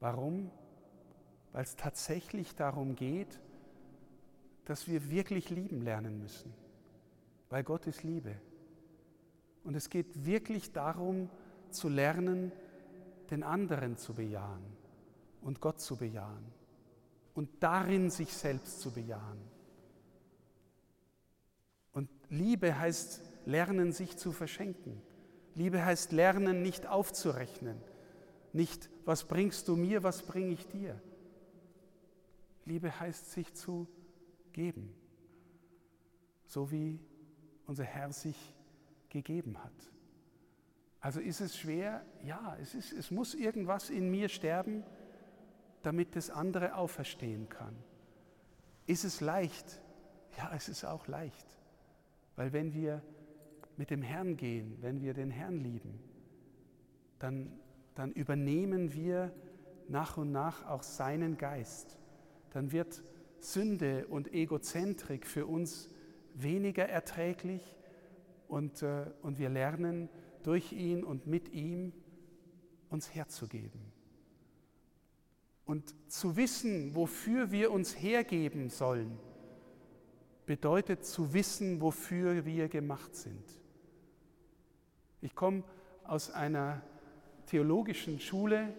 Warum? 0.00 0.50
Weil 1.52 1.62
es 1.62 1.76
tatsächlich 1.76 2.54
darum 2.54 2.94
geht, 2.94 3.40
dass 4.64 4.88
wir 4.88 5.10
wirklich 5.10 5.50
lieben 5.50 5.82
lernen 5.82 6.18
müssen, 6.18 6.52
weil 7.50 7.62
Gott 7.62 7.86
ist 7.86 8.02
Liebe. 8.02 8.34
Und 9.64 9.74
es 9.74 9.90
geht 9.90 10.24
wirklich 10.24 10.72
darum 10.72 11.30
zu 11.70 11.88
lernen, 11.88 12.52
den 13.30 13.42
anderen 13.42 13.96
zu 13.96 14.14
bejahen 14.14 14.64
und 15.42 15.60
Gott 15.60 15.80
zu 15.80 15.96
bejahen 15.96 16.52
und 17.34 17.50
darin 17.60 18.10
sich 18.10 18.32
selbst 18.32 18.80
zu 18.80 18.90
bejahen. 18.90 19.40
Und 21.92 22.08
Liebe 22.30 22.78
heißt 22.78 23.22
lernen, 23.44 23.92
sich 23.92 24.16
zu 24.16 24.32
verschenken. 24.32 25.02
Liebe 25.58 25.84
heißt 25.84 26.12
lernen, 26.12 26.62
nicht 26.62 26.86
aufzurechnen. 26.86 27.80
Nicht, 28.52 28.88
was 29.04 29.24
bringst 29.24 29.66
du 29.66 29.74
mir, 29.74 30.04
was 30.04 30.22
bringe 30.22 30.52
ich 30.52 30.68
dir. 30.68 31.02
Liebe 32.64 33.00
heißt, 33.00 33.32
sich 33.32 33.52
zu 33.54 33.88
geben, 34.52 34.94
so 36.46 36.70
wie 36.70 37.00
unser 37.66 37.82
Herr 37.82 38.12
sich 38.12 38.54
gegeben 39.08 39.58
hat. 39.58 39.72
Also 41.00 41.18
ist 41.18 41.40
es 41.40 41.56
schwer? 41.56 42.06
Ja, 42.22 42.56
es, 42.62 42.76
ist, 42.76 42.92
es 42.92 43.10
muss 43.10 43.34
irgendwas 43.34 43.90
in 43.90 44.12
mir 44.12 44.28
sterben, 44.28 44.84
damit 45.82 46.14
das 46.14 46.30
andere 46.30 46.76
auferstehen 46.76 47.48
kann. 47.48 47.74
Ist 48.86 49.02
es 49.02 49.20
leicht? 49.20 49.82
Ja, 50.36 50.52
es 50.54 50.68
ist 50.68 50.84
auch 50.84 51.08
leicht. 51.08 51.46
Weil 52.36 52.52
wenn 52.52 52.74
wir 52.74 53.02
mit 53.78 53.90
dem 53.90 54.02
Herrn 54.02 54.36
gehen, 54.36 54.76
wenn 54.80 55.00
wir 55.00 55.14
den 55.14 55.30
Herrn 55.30 55.60
lieben, 55.60 55.98
dann, 57.20 57.52
dann 57.94 58.12
übernehmen 58.12 58.92
wir 58.92 59.32
nach 59.88 60.16
und 60.16 60.32
nach 60.32 60.66
auch 60.66 60.82
seinen 60.82 61.38
Geist. 61.38 61.96
Dann 62.50 62.72
wird 62.72 63.02
Sünde 63.38 64.06
und 64.08 64.34
Egozentrik 64.34 65.26
für 65.26 65.46
uns 65.46 65.88
weniger 66.34 66.88
erträglich 66.88 67.62
und, 68.48 68.82
äh, 68.82 69.06
und 69.22 69.38
wir 69.38 69.48
lernen 69.48 70.08
durch 70.42 70.72
ihn 70.72 71.04
und 71.04 71.26
mit 71.26 71.52
ihm 71.52 71.92
uns 72.90 73.14
herzugeben. 73.14 73.80
Und 75.64 75.94
zu 76.10 76.36
wissen, 76.36 76.94
wofür 76.96 77.52
wir 77.52 77.70
uns 77.70 77.94
hergeben 78.00 78.70
sollen, 78.70 79.18
bedeutet 80.46 81.04
zu 81.04 81.32
wissen, 81.34 81.80
wofür 81.80 82.44
wir 82.46 82.68
gemacht 82.68 83.14
sind. 83.14 83.44
Ich 85.20 85.34
komme 85.34 85.64
aus 86.04 86.30
einer 86.30 86.80
theologischen 87.46 88.20
Schule 88.20 88.72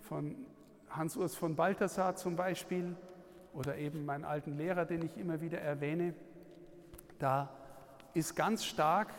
von 0.00 0.34
Hans-Urs 0.88 1.34
von 1.34 1.56
Balthasar 1.56 2.16
zum 2.16 2.36
Beispiel 2.36 2.96
oder 3.52 3.76
eben 3.76 4.06
meinen 4.06 4.24
alten 4.24 4.56
Lehrer, 4.56 4.86
den 4.86 5.04
ich 5.04 5.16
immer 5.18 5.40
wieder 5.40 5.60
erwähne. 5.60 6.14
Da 7.18 7.50
ist 8.14 8.34
ganz 8.34 8.64
stark 8.64 9.12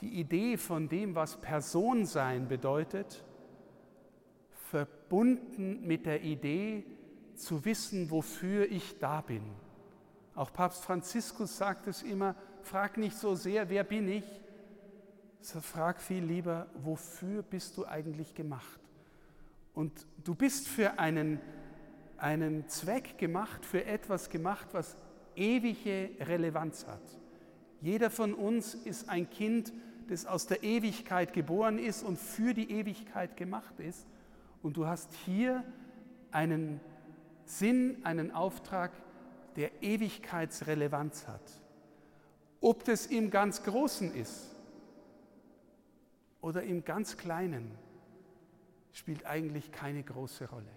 die 0.00 0.18
Idee 0.18 0.56
von 0.56 0.88
dem, 0.88 1.14
was 1.14 1.40
Person 1.40 2.06
sein 2.06 2.48
bedeutet, 2.48 3.24
verbunden 4.50 5.86
mit 5.86 6.06
der 6.06 6.22
Idee 6.22 6.84
zu 7.34 7.64
wissen, 7.64 8.10
wofür 8.10 8.70
ich 8.70 8.98
da 8.98 9.20
bin. 9.20 9.42
Auch 10.34 10.52
Papst 10.52 10.82
Franziskus 10.82 11.56
sagt 11.56 11.86
es 11.86 12.02
immer, 12.02 12.34
frag 12.62 12.96
nicht 12.96 13.16
so 13.16 13.34
sehr, 13.34 13.68
wer 13.70 13.84
bin 13.84 14.08
ich, 14.08 14.24
frag 15.60 16.00
viel 16.00 16.24
lieber, 16.24 16.66
wofür 16.74 17.42
bist 17.42 17.76
du 17.76 17.86
eigentlich 17.86 18.34
gemacht? 18.34 18.80
Und 19.74 20.06
du 20.24 20.34
bist 20.34 20.68
für 20.68 20.98
einen, 20.98 21.40
einen 22.16 22.68
Zweck 22.68 23.18
gemacht, 23.18 23.64
für 23.64 23.84
etwas 23.84 24.30
gemacht, 24.30 24.68
was 24.72 24.96
ewige 25.34 26.10
Relevanz 26.20 26.86
hat. 26.86 27.02
Jeder 27.82 28.10
von 28.10 28.32
uns 28.32 28.74
ist 28.74 29.08
ein 29.08 29.28
Kind, 29.28 29.72
das 30.08 30.24
aus 30.24 30.46
der 30.46 30.62
Ewigkeit 30.62 31.32
geboren 31.32 31.78
ist 31.78 32.02
und 32.02 32.18
für 32.18 32.54
die 32.54 32.70
Ewigkeit 32.70 33.36
gemacht 33.36 33.78
ist. 33.78 34.06
Und 34.62 34.76
du 34.76 34.86
hast 34.86 35.12
hier 35.26 35.62
einen 36.30 36.80
Sinn, 37.44 37.98
einen 38.04 38.30
Auftrag, 38.30 38.92
der 39.56 39.82
Ewigkeitsrelevanz 39.82 41.28
hat. 41.28 41.42
Ob 42.60 42.84
das 42.84 43.06
im 43.06 43.30
ganz 43.30 43.62
Großen 43.62 44.14
ist 44.14 44.55
oder 46.46 46.62
im 46.62 46.84
ganz 46.84 47.16
Kleinen, 47.16 47.72
spielt 48.92 49.26
eigentlich 49.26 49.72
keine 49.72 50.04
große 50.04 50.48
Rolle. 50.48 50.70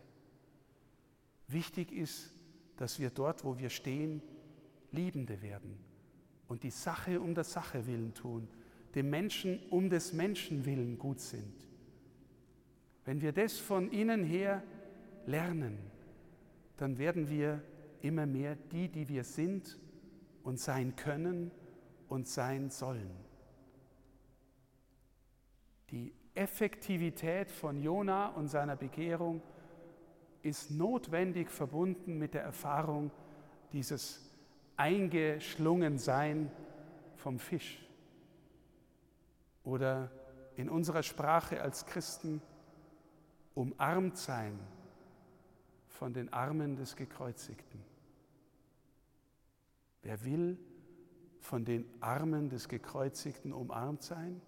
Wichtig 1.48 1.92
ist, 1.92 2.34
dass 2.78 2.98
wir 2.98 3.12
dort, 3.12 3.46
wo 3.46 3.60
wir 3.60 3.70
stehen, 3.70 4.24
Liebende 4.92 5.44
werden 5.44 5.78
und 6.48 6.64
die 6.64 6.72
Sache 6.72 7.22
um 7.22 7.36
der 7.36 7.44
Sache 7.44 7.86
willen 7.86 8.16
tun, 8.16 8.48
dem 8.96 9.12
Menschen 9.12 9.60
um 9.70 9.92
des 9.92 10.12
Menschen 10.12 10.66
willen 10.66 10.98
gut 10.98 11.20
sind. 11.20 11.68
Wenn 13.06 13.22
wir 13.22 13.32
das 13.32 13.60
von 13.60 13.92
innen 13.92 14.24
her 14.24 14.64
lernen, 15.28 15.78
dann 16.78 16.98
werden 16.98 17.30
wir 17.30 17.62
immer 18.02 18.26
mehr 18.26 18.56
die, 18.56 18.90
die 18.90 19.08
wir 19.08 19.24
sind 19.24 19.78
und 20.42 20.60
sein 20.60 20.96
können 20.96 21.52
und 22.08 22.28
sein 22.28 22.72
sollen. 22.72 23.29
Die 25.92 26.14
Effektivität 26.36 27.52
von 27.52 27.82
Jona 27.82 28.28
und 28.30 28.48
seiner 28.48 28.76
Bekehrung 28.76 29.42
ist 30.42 30.72
notwendig 30.72 31.50
verbunden 31.50 32.18
mit 32.18 32.34
der 32.34 32.44
Erfahrung 32.44 33.12
dieses 33.74 34.30
Eingeschlungensein 34.78 36.52
vom 37.16 37.40
Fisch. 37.40 37.86
Oder 39.64 40.12
in 40.56 40.70
unserer 40.70 41.04
Sprache 41.04 41.62
als 41.62 41.86
Christen 41.86 42.42
umarmt 43.56 44.18
sein 44.18 44.58
von 45.88 46.14
den 46.14 46.32
Armen 46.32 46.76
des 46.76 46.96
Gekreuzigten. 46.96 47.84
Wer 50.02 50.24
will 50.24 50.58
von 51.42 51.66
den 51.66 51.86
Armen 52.00 52.50
des 52.50 52.70
Gekreuzigten 52.70 53.52
umarmt 53.52 54.02
sein? 54.02 54.42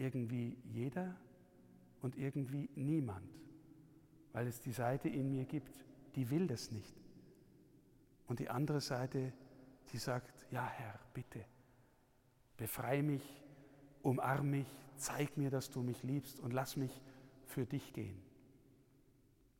Irgendwie 0.00 0.56
jeder 0.64 1.14
und 2.00 2.16
irgendwie 2.16 2.70
niemand, 2.74 3.28
weil 4.32 4.46
es 4.46 4.60
die 4.60 4.72
Seite 4.72 5.08
in 5.08 5.30
mir 5.30 5.44
gibt, 5.44 5.84
die 6.16 6.30
will 6.30 6.46
das 6.46 6.70
nicht. 6.70 6.96
Und 8.26 8.40
die 8.40 8.48
andere 8.48 8.80
Seite, 8.80 9.32
die 9.92 9.98
sagt, 9.98 10.46
ja 10.50 10.66
Herr, 10.66 10.98
bitte, 11.12 11.44
befreie 12.56 13.02
mich, 13.02 13.44
umarm 14.02 14.50
mich, 14.50 14.68
zeig 14.96 15.36
mir, 15.36 15.50
dass 15.50 15.70
du 15.70 15.82
mich 15.82 16.02
liebst 16.02 16.40
und 16.40 16.52
lass 16.52 16.76
mich 16.76 17.02
für 17.44 17.66
dich 17.66 17.92
gehen. 17.92 18.22